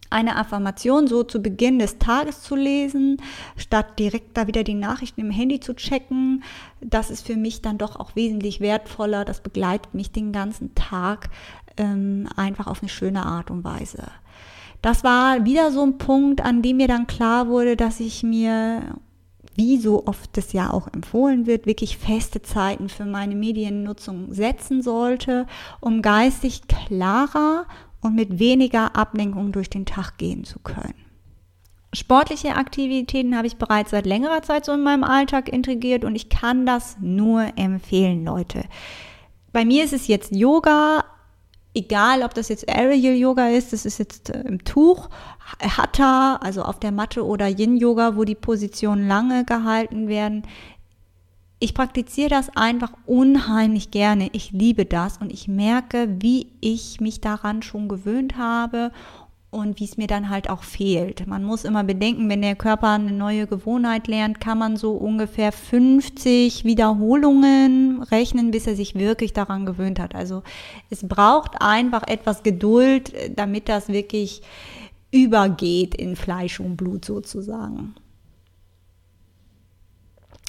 eine 0.10 0.36
Affirmation 0.38 1.08
so 1.08 1.24
zu 1.24 1.41
Beginn 1.41 1.80
des 1.80 1.98
Tages 1.98 2.41
zu 2.41 2.56
lesen, 2.56 3.22
statt 3.58 4.00
direkt 4.00 4.38
da 4.38 4.48
wieder 4.48 4.63
die 4.63 4.74
Nachrichten 4.74 5.22
im 5.22 5.32
Handy 5.32 5.60
zu 5.60 5.76
checken. 5.76 6.44
Das 6.82 7.10
ist 7.10 7.26
für 7.26 7.36
mich 7.36 7.62
dann 7.62 7.78
doch 7.78 7.96
auch 7.96 8.15
wesentlich 8.15 8.60
wertvoller. 8.60 9.26
Das 9.26 9.41
begleitet 9.41 9.94
mich 9.94 10.12
den 10.12 10.32
ganzen 10.32 10.76
Tag 10.76 11.30
ähm, 11.78 12.28
einfach 12.36 12.68
auf 12.68 12.82
eine 12.82 12.89
schöne 12.89 13.26
Art 13.26 13.52
und 13.52 13.63
Weise. 13.63 14.04
Das 14.82 15.04
war 15.04 15.46
wieder 15.46 15.72
so 15.72 15.84
ein 15.84 15.98
Punkt, 15.98 16.41
an 16.41 16.62
dem 16.62 16.78
mir 16.78 16.88
dann 16.88 17.08
klar 17.08 17.48
wurde, 17.48 17.76
dass 17.76 18.00
ich 18.00 18.22
mir 18.24 18.84
wie 19.56 19.78
so 19.78 20.06
oft 20.06 20.38
es 20.38 20.52
ja 20.54 20.72
auch 20.72 20.88
empfohlen 20.94 21.46
wird, 21.46 21.65
wirklich 21.65 21.98
feste 21.98 22.41
Zeiten 22.41 22.89
für 22.89 23.06
meine 23.06 23.36
Mediennutzung 23.36 24.34
setzen 24.34 24.82
sollte, 24.82 25.48
um 25.80 26.02
geistig 26.02 26.63
klarer 26.68 27.65
und 28.06 28.15
mit 28.15 28.39
weniger 28.39 28.96
Ablenkung 28.96 29.52
durch 29.52 29.70
den 29.70 29.86
Tag 29.86 30.18
gehen 30.18 30.44
zu 30.44 30.60
können. 30.60 30.94
Sportliche 31.94 32.56
Aktivitäten 32.56 33.36
habe 33.36 33.48
ich 33.48 33.58
bereits 33.58 33.91
seit 33.91 34.06
längerer 34.06 34.41
Zeit 34.41 34.65
so 34.65 34.74
in 34.74 34.84
meinem 34.84 35.04
Alltag 35.04 35.50
integriert 35.50 36.04
und 36.04 36.15
ich 36.15 36.30
kann 36.30 36.65
das 36.65 36.98
nur 37.00 37.48
empfehlen, 37.58 38.26
Leute. 38.26 38.63
Bei 39.54 39.65
mir 39.65 39.86
ist 39.86 39.94
es 39.94 40.08
jetzt 40.08 40.36
Yoga, 40.36 41.06
egal 41.74 42.22
ob 42.24 42.34
das 42.34 42.50
jetzt 42.50 42.68
Aerial 42.70 43.15
Yoga 43.15 43.48
ist, 43.48 43.72
das 43.74 43.86
ist 43.86 43.98
jetzt 43.98 44.30
äh, 44.30 44.41
im 44.41 44.63
Tuch, 44.63 45.10
Hatha, 45.62 46.36
also 46.41 46.63
auf 46.63 46.80
der 46.80 46.91
Matte 46.91 47.26
oder 47.26 47.48
Yin 47.48 47.78
Yoga, 47.78 48.15
wo 48.15 48.24
die 48.24 48.36
Positionen 48.36 49.08
lange 49.08 49.46
gehalten 49.46 50.08
werden 50.08 50.44
ich 51.65 51.73
praktiziere 51.73 52.30
das 52.30 52.56
einfach 52.56 52.91
unheimlich 53.08 53.89
gerne. 53.89 54.30
Ich 54.34 54.51
liebe 54.51 54.86
das 54.86 55.17
und 55.17 55.34
ich 55.34 55.47
merke, 55.47 56.08
wie 56.19 56.51
ich 56.62 57.01
mich 57.01 57.21
daran 57.21 57.63
schon 57.63 57.88
gewöhnt 57.88 58.38
habe 58.38 58.91
und 59.49 59.80
wie 59.80 59.86
es 59.86 59.97
mir 59.97 60.06
dann 60.06 60.30
halt 60.30 60.47
auch 60.47 60.62
fehlt. 60.62 61.25
Man 61.25 61.43
muss 61.43 61.65
immer 61.65 61.84
bedenken, 61.84 62.30
wenn 62.30 62.43
der 62.43 62.56
Körper 62.56 62.89
eine 62.89 63.12
neue 63.12 63.47
Gewohnheit 63.47 64.08
lernt, 64.08 64.39
kann 64.39 64.60
man 64.60 64.78
so 64.78 64.91
ungefähr 64.91 65.51
50 65.51 66.65
Wiederholungen 66.65 68.04
rechnen, 68.04 68.51
bis 68.51 68.67
er 68.67 68.75
sich 68.75 68.93
wirklich 68.93 69.34
daran 69.34 69.65
gewöhnt 69.65 69.97
hat. 69.97 70.13
Also 70.13 70.43
es 70.91 71.08
braucht 71.08 71.63
einfach 71.63 72.04
etwas 72.06 72.43
Geduld, 72.43 73.12
damit 73.36 73.69
das 73.69 73.88
wirklich 73.89 74.43
übergeht 75.10 75.95
in 75.95 76.15
Fleisch 76.15 76.60
und 76.60 76.78
Blut 76.78 77.06
sozusagen 77.06 77.95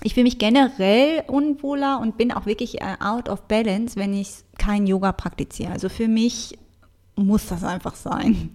ich 0.06 0.14
fühle 0.14 0.24
mich 0.24 0.38
generell 0.38 1.24
unwohler 1.26 1.98
und 1.98 2.16
bin 2.16 2.30
auch 2.30 2.46
wirklich 2.46 2.80
äh, 2.80 2.94
out 3.00 3.28
of 3.28 3.42
balance, 3.48 3.96
wenn 3.96 4.14
ich 4.14 4.44
kein 4.56 4.86
Yoga 4.86 5.10
praktiziere. 5.10 5.72
Also 5.72 5.88
für 5.88 6.06
mich 6.06 6.56
muss 7.16 7.46
das 7.46 7.64
einfach 7.64 7.96
sein. 7.96 8.50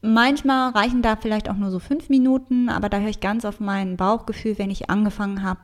Manchmal 0.00 0.70
reichen 0.70 1.02
da 1.02 1.16
vielleicht 1.16 1.50
auch 1.50 1.56
nur 1.56 1.72
so 1.72 1.80
fünf 1.80 2.08
Minuten, 2.08 2.68
aber 2.68 2.88
da 2.88 3.00
höre 3.00 3.08
ich 3.10 3.18
ganz 3.18 3.44
auf 3.44 3.58
mein 3.58 3.96
Bauchgefühl. 3.96 4.58
Wenn 4.58 4.70
ich 4.70 4.88
angefangen 4.88 5.42
habe, 5.42 5.60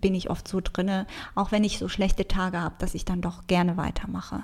bin 0.00 0.14
ich 0.14 0.30
oft 0.30 0.48
so 0.48 0.60
drinne, 0.62 1.06
auch 1.34 1.52
wenn 1.52 1.62
ich 1.62 1.78
so 1.78 1.88
schlechte 1.88 2.26
Tage 2.26 2.62
habe, 2.62 2.76
dass 2.78 2.94
ich 2.94 3.04
dann 3.04 3.20
doch 3.20 3.46
gerne 3.46 3.76
weitermache. 3.76 4.42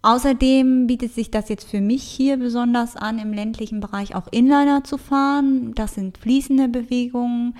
Außerdem 0.00 0.86
bietet 0.86 1.12
sich 1.12 1.30
das 1.30 1.50
jetzt 1.50 1.68
für 1.68 1.80
mich 1.80 2.02
hier 2.02 2.38
besonders 2.38 2.96
an, 2.96 3.18
im 3.18 3.34
ländlichen 3.34 3.80
Bereich 3.80 4.14
auch 4.14 4.28
Inliner 4.30 4.82
zu 4.82 4.96
fahren. 4.96 5.74
Das 5.74 5.94
sind 5.94 6.16
fließende 6.16 6.68
Bewegungen 6.68 7.54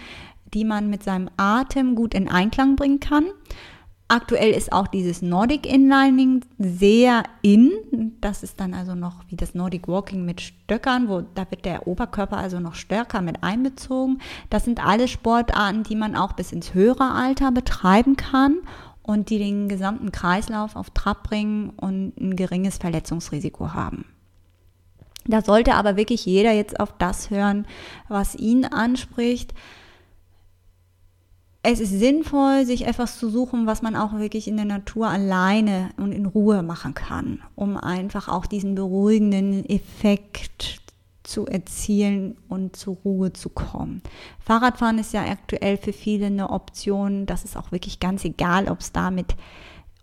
die 0.55 0.65
man 0.65 0.89
mit 0.89 1.03
seinem 1.03 1.29
Atem 1.37 1.95
gut 1.95 2.15
in 2.15 2.29
Einklang 2.29 2.77
bringen 2.77 3.01
kann. 3.01 3.27
Aktuell 4.07 4.51
ist 4.51 4.71
auch 4.73 4.87
dieses 4.87 5.23
Nordic 5.23 5.67
Inlining 5.67 6.45
sehr 6.59 7.23
in. 7.41 7.73
Das 8.21 8.43
ist 8.43 8.61
dann 8.61 8.75
also 8.75 8.95
noch 8.95 9.23
wie 9.29 9.37
das 9.37 9.55
Nordic 9.55 9.89
Walking 9.89 10.27
mit 10.27 10.43
Stöckern, 10.43 11.09
wo 11.09 11.23
da 11.23 11.51
wird 11.51 11.65
der 11.65 11.87
Oberkörper 11.87 12.37
also 12.37 12.61
noch 12.61 12.75
stärker 12.75 13.23
mit 13.23 13.43
einbezogen. 13.43 14.21
Das 14.51 14.65
sind 14.65 14.85
alle 14.85 15.09
Sportarten, 15.09 15.85
die 15.85 15.97
man 15.97 16.17
auch 16.17 16.35
bis 16.35 16.53
ins 16.53 16.75
höhere 16.75 17.13
Alter 17.13 17.51
betreiben 17.51 18.17
kann 18.17 18.59
und 19.03 19.31
die 19.31 19.39
den 19.39 19.69
gesamten 19.69 20.13
Kreislauf 20.13 20.77
auf 20.77 20.91
Trab 20.91 21.23
bringen 21.23 21.71
und 21.71 22.17
ein 22.21 22.37
geringes 22.37 22.77
Verletzungsrisiko 22.77 23.73
haben. 23.73 24.05
Da 25.27 25.41
sollte 25.41 25.75
aber 25.75 25.97
wirklich 25.97 26.27
jeder 26.27 26.53
jetzt 26.53 26.79
auf 26.79 26.93
das 26.99 27.31
hören, 27.31 27.67
was 28.09 28.35
ihn 28.35 28.67
anspricht 28.67 29.55
es 31.67 31.81
ist 31.81 31.99
sinnvoll, 31.99 32.67
sich 32.67 32.87
etwas 32.87 33.19
zu 33.19 33.31
suchen, 33.31 33.67
was 33.67 33.81
man 33.81 33.97
auch 33.97 34.13
wirklich 34.19 34.49
in 34.49 34.57
der 34.57 34.67
Natur 34.67 35.09
alleine 35.09 35.91
und 35.97 36.13
in 36.13 36.27
Ruhe 36.27 36.63
machen 36.63 36.93
kann, 36.93 37.41
um 37.55 37.79
einfach 37.79 38.29
auch 38.29 38.45
diesen 38.45 38.75
beruhigenden 38.75 39.65
Effekt 39.65 40.83
zu 41.23 41.47
erzielen 41.47 42.37
und 42.49 42.77
zur 42.77 42.97
Ruhe 42.97 43.33
zu 43.33 43.49
kommen. 43.49 44.03
Fahrradfahren 44.41 44.99
ist 44.99 45.15
ja 45.15 45.25
aktuell 45.25 45.79
für 45.79 45.95
viele 45.95 46.27
eine 46.27 46.51
Option. 46.51 47.25
Das 47.25 47.45
ist 47.45 47.57
auch 47.57 47.73
wirklich 47.73 47.99
ganz 47.99 48.27
egal, 48.27 48.69
ob 48.69 48.81
es 48.81 48.93
damit 48.93 49.35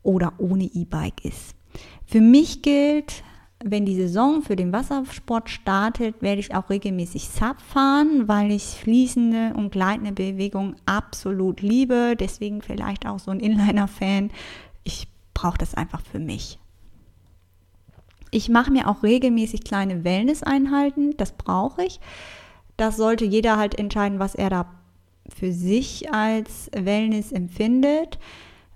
oder 0.02 0.34
ohne 0.40 0.64
E-Bike 0.64 1.24
ist. 1.24 1.56
Für 2.08 2.22
mich 2.22 2.64
gilt, 2.64 3.24
wenn 3.64 3.86
die 3.86 3.96
Saison 3.96 4.42
für 4.42 4.56
den 4.56 4.72
Wassersport 4.72 5.50
startet, 5.50 6.22
werde 6.22 6.40
ich 6.40 6.54
auch 6.56 6.70
regelmäßig 6.70 7.30
Sub 7.30 7.62
fahren, 7.62 8.28
weil 8.28 8.52
ich 8.52 8.64
fließende 8.64 9.54
und 9.56 9.72
gleitende 9.72 10.12
Bewegungen 10.12 10.76
absolut 10.86 11.62
liebe. 11.62 12.16
Deswegen 12.20 12.62
vielleicht 12.62 13.06
auch 13.06 13.20
so 13.20 13.32
ein 13.32 13.40
Inliner-Fan. 13.40 14.32
Ich 14.84 15.08
brauche 15.34 15.58
das 15.58 15.76
einfach 15.76 16.02
für 16.02 16.20
mich. 16.20 16.60
Ich 18.32 18.50
mache 18.50 18.72
mir 18.72 18.88
auch 18.88 19.04
regelmäßig 19.04 19.64
kleine 19.64 20.04
Wellness-Einheiten. 20.04 21.16
Das 21.18 21.34
brauche 21.34 21.84
ich. 21.84 22.00
Das 22.78 22.98
sollte 22.98 23.26
jeder 23.26 23.58
halt 23.58 23.78
entscheiden, 23.78 24.20
was 24.20 24.36
er 24.36 24.50
da 24.50 24.66
für 25.30 25.52
sich 25.52 26.14
als 26.14 26.70
Wellness 26.74 27.32
empfindet. 27.32 28.18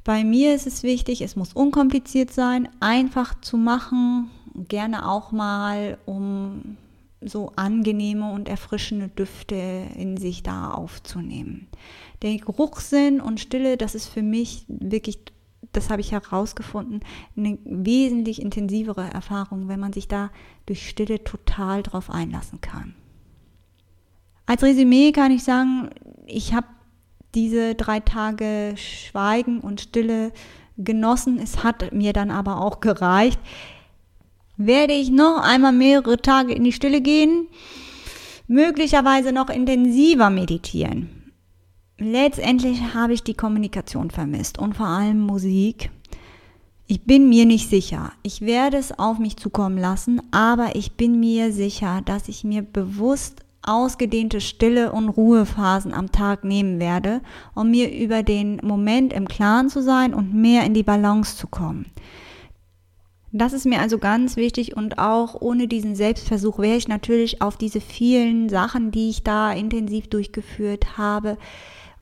Bei 0.03 0.23
mir 0.23 0.53
ist 0.53 0.67
es 0.67 0.83
wichtig, 0.83 1.21
es 1.21 1.35
muss 1.35 1.53
unkompliziert 1.53 2.31
sein, 2.31 2.69
einfach 2.79 3.41
zu 3.41 3.57
machen, 3.57 4.29
gerne 4.67 5.09
auch 5.09 5.31
mal, 5.31 5.97
um 6.05 6.77
so 7.21 7.51
angenehme 7.55 8.31
und 8.31 8.47
erfrischende 8.47 9.07
Düfte 9.07 9.55
in 9.95 10.17
sich 10.17 10.43
da 10.43 10.71
aufzunehmen. 10.71 11.67
Der 12.21 12.37
Geruchssinn 12.37 13.21
und 13.21 13.39
Stille, 13.39 13.77
das 13.77 13.95
ist 13.95 14.07
für 14.07 14.21
mich 14.21 14.65
wirklich, 14.67 15.19
das 15.71 15.89
habe 15.89 16.01
ich 16.01 16.11
herausgefunden, 16.11 17.01
eine 17.35 17.57
wesentlich 17.65 18.41
intensivere 18.41 19.09
Erfahrung, 19.09 19.67
wenn 19.67 19.79
man 19.79 19.93
sich 19.93 20.07
da 20.07 20.29
durch 20.65 20.87
Stille 20.87 21.23
total 21.23 21.83
drauf 21.83 22.09
einlassen 22.09 22.61
kann. 22.61 22.95
Als 24.45 24.61
Resümee 24.61 25.11
kann 25.11 25.31
ich 25.31 25.43
sagen, 25.43 25.89
ich 26.27 26.53
habe 26.53 26.67
diese 27.33 27.75
drei 27.75 27.99
Tage 27.99 28.75
Schweigen 28.77 29.59
und 29.59 29.81
Stille 29.81 30.31
genossen. 30.77 31.39
Es 31.39 31.63
hat 31.63 31.91
mir 31.93 32.13
dann 32.13 32.31
aber 32.31 32.61
auch 32.61 32.79
gereicht 32.79 33.39
werde 34.57 34.93
ich 34.93 35.11
noch 35.11 35.41
einmal 35.41 35.71
mehrere 35.71 36.17
Tage 36.17 36.53
in 36.53 36.63
die 36.63 36.71
Stille 36.71 37.01
gehen, 37.01 37.47
möglicherweise 38.47 39.31
noch 39.31 39.49
intensiver 39.49 40.29
meditieren. 40.29 41.09
letztendlich 41.97 42.93
habe 42.93 43.13
ich 43.13 43.23
die 43.23 43.35
Kommunikation 43.35 44.11
vermisst 44.11 44.59
und 44.59 44.75
vor 44.75 44.87
allem 44.87 45.19
Musik. 45.19 45.91
Ich 46.87 47.03
bin 47.05 47.29
mir 47.29 47.45
nicht 47.45 47.69
sicher. 47.69 48.11
Ich 48.21 48.41
werde 48.41 48.77
es 48.77 48.99
auf 48.99 49.17
mich 49.17 49.37
zukommen 49.37 49.77
lassen, 49.77 50.21
aber 50.31 50.75
ich 50.75 50.97
bin 50.97 51.19
mir 51.19 51.51
sicher, 51.51 52.01
dass 52.05 52.27
ich 52.27 52.43
mir 52.43 52.61
bewusst 52.61 53.45
ausgedehnte 53.63 54.41
Stille 54.41 54.91
und 54.91 55.09
Ruhephasen 55.09 55.93
am 55.93 56.11
Tag 56.11 56.43
nehmen 56.43 56.79
werde, 56.79 57.21
um 57.55 57.71
mir 57.71 57.91
über 57.91 58.21
den 58.21 58.59
Moment 58.61 59.13
im 59.13 59.27
Klaren 59.27 59.69
zu 59.69 59.81
sein 59.81 60.13
und 60.13 60.33
mehr 60.33 60.63
in 60.65 60.75
die 60.75 60.83
Balance 60.83 61.37
zu 61.37 61.47
kommen. 61.47 61.87
Das 63.37 63.51
ist 63.51 63.65
mir 63.65 63.81
also 63.81 63.97
ganz 63.97 64.37
wichtig 64.37 64.77
und 64.77 64.97
auch 64.97 65.35
ohne 65.41 65.67
diesen 65.67 65.93
Selbstversuch 65.93 66.57
wäre 66.57 66.77
ich 66.77 66.87
natürlich 66.87 67.41
auf 67.41 67.57
diese 67.57 67.81
vielen 67.81 68.47
Sachen, 68.47 68.91
die 68.91 69.09
ich 69.09 69.23
da 69.23 69.51
intensiv 69.51 70.07
durchgeführt 70.07 70.97
habe, 70.97 71.37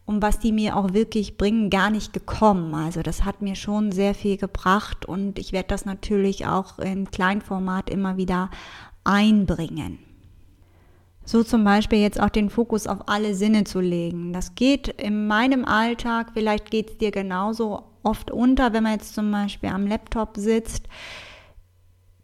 um 0.06 0.22
was 0.22 0.38
die 0.38 0.52
mir 0.52 0.78
auch 0.78 0.93
wirklich 0.93 1.36
bringen, 1.36 1.72
gar 1.72 1.89
nicht 1.89 2.13
gekommen. 2.13 2.76
Also 2.76 3.02
das 3.02 3.26
hat 3.26 3.41
mir 3.41 3.56
schon 3.56 3.91
sehr 3.91 4.13
viel 4.13 4.38
gebracht 4.38 5.08
und 5.08 5.39
ich 5.39 5.54
werde 5.54 5.69
das 5.69 5.86
natürlich 5.86 6.46
auch 6.46 6.78
im 6.78 7.10
Kleinformat 7.10 7.89
immer 7.89 8.15
wieder 8.15 8.52
einbringen. 9.04 9.98
So 11.26 11.43
zum 11.43 11.63
Beispiel 11.63 11.98
jetzt 11.98 12.22
auch 12.22 12.30
den 12.30 12.52
Fokus 12.52 12.86
auf 12.86 13.10
alle 13.10 13.34
Sinne 13.34 13.63
zu 13.63 13.80
legen. 13.80 14.34
Das 14.34 14.54
geht 14.54 14.88
in 14.88 15.26
meinem 15.26 15.65
Alltag, 15.65 16.34
vielleicht 16.36 16.69
geht 16.69 16.91
es 16.91 16.98
dir 17.00 17.10
genauso 17.10 17.86
oft 18.04 18.32
unter, 18.32 18.74
wenn 18.74 18.84
man 18.84 18.94
jetzt 18.94 19.16
zum 19.16 19.32
Beispiel 19.32 19.70
am 19.70 19.88
Laptop 19.88 20.38
sitzt. 20.38 20.88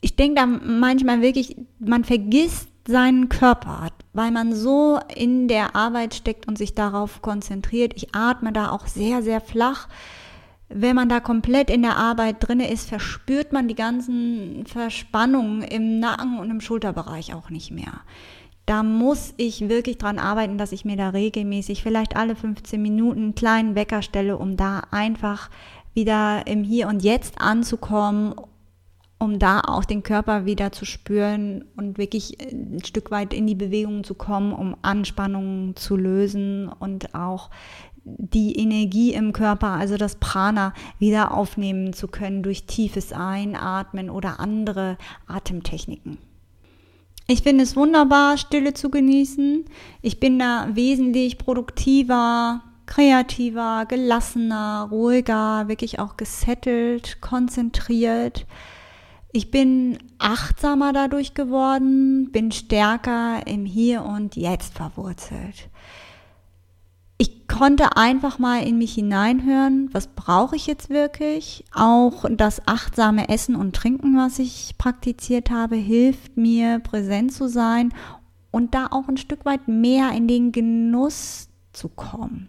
Ich 0.01 0.15
denke 0.15 0.35
da 0.35 0.45
manchmal 0.45 1.21
wirklich, 1.21 1.57
man 1.79 2.03
vergisst 2.03 2.69
seinen 2.87 3.29
Körper, 3.29 3.89
weil 4.13 4.31
man 4.31 4.53
so 4.53 4.99
in 5.15 5.47
der 5.47 5.75
Arbeit 5.75 6.13
steckt 6.15 6.47
und 6.47 6.57
sich 6.57 6.73
darauf 6.73 7.21
konzentriert. 7.21 7.93
Ich 7.95 8.15
atme 8.15 8.51
da 8.51 8.71
auch 8.71 8.87
sehr, 8.87 9.21
sehr 9.21 9.41
flach. 9.41 9.87
Wenn 10.69 10.95
man 10.95 11.09
da 11.09 11.19
komplett 11.19 11.69
in 11.69 11.81
der 11.81 11.97
Arbeit 11.97 12.37
drin 12.39 12.59
ist, 12.59 12.87
verspürt 12.87 13.53
man 13.53 13.67
die 13.67 13.75
ganzen 13.75 14.65
Verspannungen 14.67 15.63
im 15.63 15.99
Nacken 15.99 16.39
und 16.39 16.51
im 16.51 16.61
Schulterbereich 16.61 17.33
auch 17.33 17.49
nicht 17.49 17.71
mehr 17.71 18.01
da 18.69 18.83
muss 18.83 19.33
ich 19.37 19.67
wirklich 19.67 19.97
dran 19.97 20.19
arbeiten, 20.19 20.59
dass 20.59 20.71
ich 20.71 20.85
mir 20.85 20.95
da 20.95 21.09
regelmäßig, 21.09 21.81
vielleicht 21.81 22.15
alle 22.15 22.35
15 22.35 22.79
Minuten, 22.79 23.19
einen 23.19 23.35
kleinen 23.35 23.73
Wecker 23.73 24.03
stelle, 24.03 24.37
um 24.37 24.57
da 24.57 24.83
einfach 24.91 25.49
wieder 25.95 26.45
im 26.45 26.63
Hier 26.63 26.87
und 26.87 27.01
Jetzt 27.01 27.41
anzukommen, 27.41 28.35
um 29.17 29.39
da 29.39 29.61
auch 29.61 29.85
den 29.85 30.03
Körper 30.03 30.45
wieder 30.45 30.71
zu 30.71 30.85
spüren 30.85 31.65
und 31.77 31.97
wirklich 31.97 32.37
ein 32.39 32.83
Stück 32.85 33.09
weit 33.09 33.33
in 33.33 33.47
die 33.47 33.55
Bewegung 33.55 34.03
zu 34.03 34.13
kommen, 34.13 34.53
um 34.53 34.75
Anspannungen 34.83 35.75
zu 35.75 35.97
lösen 35.97 36.69
und 36.69 37.15
auch 37.15 37.49
die 38.03 38.55
Energie 38.55 39.13
im 39.15 39.33
Körper, 39.33 39.69
also 39.69 39.97
das 39.97 40.17
Prana, 40.17 40.75
wieder 40.99 41.33
aufnehmen 41.33 41.93
zu 41.93 42.07
können 42.07 42.43
durch 42.43 42.67
tiefes 42.67 43.13
Einatmen 43.13 44.11
oder 44.11 44.39
andere 44.39 44.99
Atemtechniken. 45.25 46.28
Ich 47.31 47.43
finde 47.43 47.63
es 47.63 47.75
wunderbar, 47.75 48.39
Stille 48.39 48.73
zu 48.73 48.89
genießen. 48.89 49.65
Ich 50.01 50.19
bin 50.19 50.39
da 50.39 50.67
wesentlich 50.73 51.37
produktiver, 51.37 52.63
kreativer, 52.87 53.85
gelassener, 53.87 54.87
ruhiger, 54.89 55.67
wirklich 55.67 55.99
auch 55.99 56.17
gesettelt, 56.17 57.21
konzentriert. 57.21 58.47
Ich 59.31 59.51
bin 59.51 59.99
achtsamer 60.17 60.91
dadurch 60.91 61.35
geworden, 61.35 62.31
bin 62.31 62.51
stärker 62.51 63.45
im 63.45 63.63
Hier 63.63 64.05
und 64.05 64.35
Jetzt 64.35 64.73
verwurzelt 64.73 65.69
konnte 67.59 67.97
einfach 67.97 68.39
mal 68.39 68.63
in 68.63 68.77
mich 68.77 68.93
hineinhören, 68.93 69.89
was 69.91 70.07
brauche 70.07 70.55
ich 70.55 70.65
jetzt 70.65 70.89
wirklich. 70.89 71.65
Auch 71.73 72.23
das 72.31 72.65
achtsame 72.65 73.27
Essen 73.27 73.57
und 73.57 73.75
Trinken, 73.75 74.15
was 74.15 74.39
ich 74.39 74.75
praktiziert 74.77 75.51
habe, 75.51 75.75
hilft 75.75 76.37
mir 76.37 76.79
präsent 76.79 77.33
zu 77.33 77.49
sein 77.49 77.93
und 78.51 78.73
da 78.75 78.87
auch 78.91 79.09
ein 79.09 79.17
Stück 79.17 79.43
weit 79.43 79.67
mehr 79.67 80.11
in 80.13 80.25
den 80.25 80.53
Genuss 80.53 81.49
zu 81.73 81.89
kommen. 81.89 82.47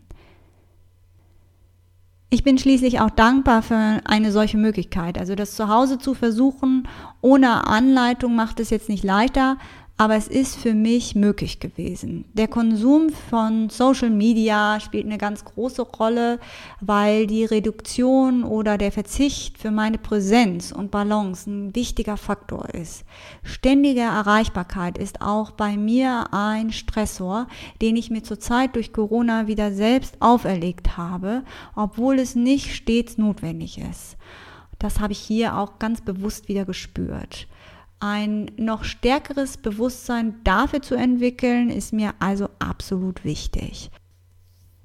Ich 2.33 2.45
bin 2.45 2.59
schließlich 2.59 3.01
auch 3.01 3.11
dankbar 3.11 3.63
für 3.63 4.01
eine 4.05 4.31
solche 4.31 4.57
Möglichkeit. 4.57 5.19
Also 5.19 5.35
das 5.35 5.57
zu 5.57 5.67
Hause 5.67 5.99
zu 5.99 6.15
versuchen 6.15 6.87
ohne 7.21 7.67
Anleitung 7.67 8.37
macht 8.37 8.61
es 8.61 8.71
jetzt 8.71 8.89
nicht 8.89 9.03
leichter, 9.03 9.59
aber 10.01 10.17
es 10.17 10.29
ist 10.29 10.57
für 10.57 10.73
mich 10.73 11.15
möglich 11.15 11.61
gewesen. 11.61 12.25
Der 12.33 12.49
Konsum 12.49 13.11
von 13.11 13.69
Social 13.69 14.09
Media 14.09 14.81
spielt 14.81 15.05
eine 15.05 15.19
ganz 15.19 15.45
große 15.45 15.83
Rolle, 15.83 16.41
weil 16.81 17.27
die 17.27 17.45
Reduktion 17.45 18.43
oder 18.43 18.79
der 18.79 18.93
Verzicht 18.93 19.59
für 19.59 19.71
meine 19.71 19.99
Präsenz 19.99 20.73
und 20.73 20.91
Balance 20.91 21.51
ein 21.51 21.75
wichtiger 21.75 22.17
Faktor 22.17 22.71
ist. 22.71 23.05
Ständige 23.43 24.01
Erreichbarkeit 24.01 24.97
ist 24.97 25.21
auch 25.21 25.51
bei 25.51 25.77
mir 25.77 26.33
ein 26.33 26.73
Stressor, 26.73 27.47
den 27.83 27.95
ich 27.95 28.09
mir 28.09 28.23
zurzeit 28.23 28.77
durch 28.77 28.95
Corona 28.95 29.49
wieder 29.49 29.71
selbst 29.71 30.17
auferlegt 30.21 30.97
habe, 30.97 31.43
obwohl 31.77 32.21
es 32.21 32.35
nicht 32.35 32.75
stets 32.75 33.19
notwendig 33.19 33.77
ist. 33.77 34.17
Das 34.79 34.99
habe 34.99 35.13
ich 35.13 35.19
hier 35.19 35.59
auch 35.59 35.79
ganz 35.79 36.01
bewusst 36.01 36.49
wieder 36.49 36.65
gespürt. 36.65 37.47
Ein 38.01 38.51
noch 38.57 38.85
stärkeres 38.85 39.59
Bewusstsein 39.59 40.37
dafür 40.43 40.81
zu 40.81 40.95
entwickeln, 40.95 41.71
ist 41.71 41.93
mir 41.93 42.15
also 42.19 42.49
absolut 42.59 43.25
wichtig. 43.25 43.91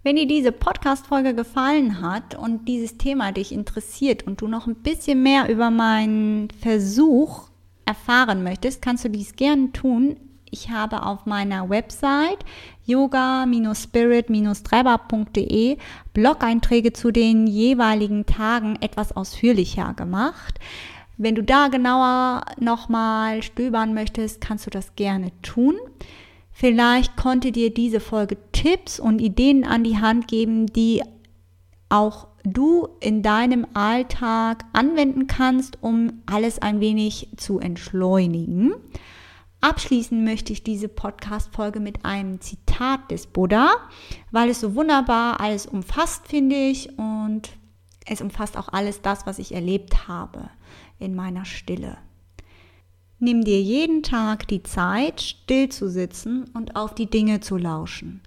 Wenn 0.04 0.18
dir 0.18 0.28
diese 0.28 0.52
Podcast-Folge 0.52 1.34
gefallen 1.34 2.02
hat 2.02 2.36
und 2.36 2.68
dieses 2.68 2.98
Thema 2.98 3.32
dich 3.32 3.52
interessiert 3.52 4.28
und 4.28 4.42
du 4.42 4.48
noch 4.48 4.68
ein 4.68 4.76
bisschen 4.76 5.24
mehr 5.24 5.50
über 5.50 5.72
meinen 5.72 6.50
Versuch 6.62 7.50
erfahren 7.86 8.44
möchtest, 8.44 8.84
kannst 8.84 9.06
du 9.06 9.10
dies 9.10 9.36
gerne 9.36 9.72
tun. 9.72 10.18
Ich 10.52 10.70
habe 10.70 11.04
auf 11.04 11.26
meiner 11.26 11.70
Website 11.70 12.40
yoga-spirit-treiber.de 12.86 15.78
Blog-Einträge 16.14 16.94
zu 16.94 17.12
den 17.12 17.48
jeweiligen 17.48 18.26
Tagen 18.26 18.78
etwas 18.82 19.16
ausführlicher 19.16 19.94
gemacht. 19.96 20.60
Wenn 21.18 21.36
du 21.36 21.44
da 21.44 21.70
genauer 21.70 22.44
nochmal 22.60 23.42
stöbern 23.42 23.94
möchtest, 23.94 24.42
kannst 24.42 24.66
du 24.66 24.70
das 24.70 24.96
gerne 24.96 25.32
tun. 25.42 25.76
Vielleicht 26.52 27.16
konnte 27.18 27.52
dir 27.52 27.74
diese 27.74 28.00
Folge 28.00 28.38
Tipps 28.52 29.00
und 29.00 29.20
Ideen 29.20 29.66
an 29.66 29.84
die 29.84 29.98
Hand 29.98 30.28
geben, 30.28 30.68
die 30.68 31.02
auch 31.90 32.28
du 32.44 32.88
in 33.00 33.24
deinem 33.24 33.66
Alltag 33.74 34.64
anwenden 34.74 35.28
kannst, 35.28 35.78
um 35.82 36.22
alles 36.26 36.62
ein 36.62 36.80
wenig 36.80 37.30
zu 37.38 37.60
entschleunigen. 37.60 38.74
Abschließen 39.62 40.24
möchte 40.24 40.54
ich 40.54 40.64
diese 40.64 40.88
Podcast-Folge 40.88 41.80
mit 41.80 42.06
einem 42.06 42.40
Zitat 42.40 43.10
des 43.10 43.28
Buddha, 43.28 43.72
weil 44.32 44.50
es 44.50 44.60
so 44.60 44.76
wunderbar 44.76 45.42
alles 45.42 45.66
umfasst, 45.66 46.28
finde 46.28 46.56
ich, 46.56 46.98
und 47.00 47.50
es 48.06 48.22
umfasst 48.22 48.58
auch 48.58 48.70
alles 48.70 49.02
das, 49.02 49.26
was 49.26 49.40
ich 49.40 49.54
erlebt 49.54 50.08
habe 50.08 50.50
in 51.00 51.16
meiner 51.16 51.46
Stille. 51.46 51.98
Nimm 53.20 53.44
dir 53.44 53.62
jeden 53.62 54.04
Tag 54.04 54.48
die 54.48 54.62
Zeit, 54.62 55.22
still 55.22 55.70
zu 55.70 55.90
sitzen 55.90 56.46
und 56.54 56.76
auf 56.76 56.94
die 56.94 57.10
Dinge 57.10 57.40
zu 57.40 57.58
lauschen. 57.58 58.22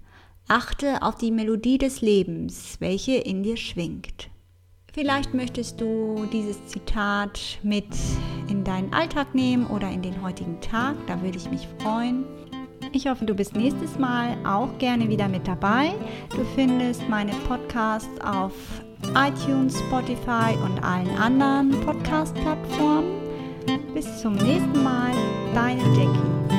Achte 0.47 1.03
auf 1.03 1.15
die 1.15 1.31
Melodie 1.31 1.77
des 1.77 2.01
Lebens, 2.01 2.77
welche 2.79 3.15
in 3.15 3.43
dir 3.43 3.55
schwingt. 3.55 4.29
Vielleicht 4.91 5.35
möchtest 5.35 5.79
du 5.79 6.25
dieses 6.33 6.65
Zitat 6.65 7.59
mit 7.61 7.85
in 8.49 8.63
deinen 8.63 8.91
Alltag 8.91 9.35
nehmen 9.35 9.67
oder 9.67 9.89
in 9.89 10.01
den 10.01 10.21
heutigen 10.23 10.59
Tag, 10.59 10.95
da 11.05 11.21
würde 11.21 11.37
ich 11.37 11.49
mich 11.51 11.67
freuen. 11.79 12.25
Ich 12.91 13.07
hoffe, 13.07 13.25
du 13.25 13.35
bist 13.35 13.55
nächstes 13.55 13.99
Mal 13.99 14.35
auch 14.43 14.75
gerne 14.79 15.07
wieder 15.07 15.27
mit 15.27 15.47
dabei. 15.47 15.93
Du 16.31 16.43
findest 16.55 17.07
meine 17.07 17.33
Podcasts 17.47 18.19
auf 18.21 18.53
iTunes, 19.15 19.79
Spotify 19.79 20.55
und 20.63 20.83
allen 20.83 21.09
anderen 21.17 21.71
Podcast-Plattformen. 21.85 23.19
Bis 23.93 24.21
zum 24.21 24.35
nächsten 24.35 24.83
Mal, 24.83 25.11
deine 25.53 25.83
Jackie. 25.95 26.58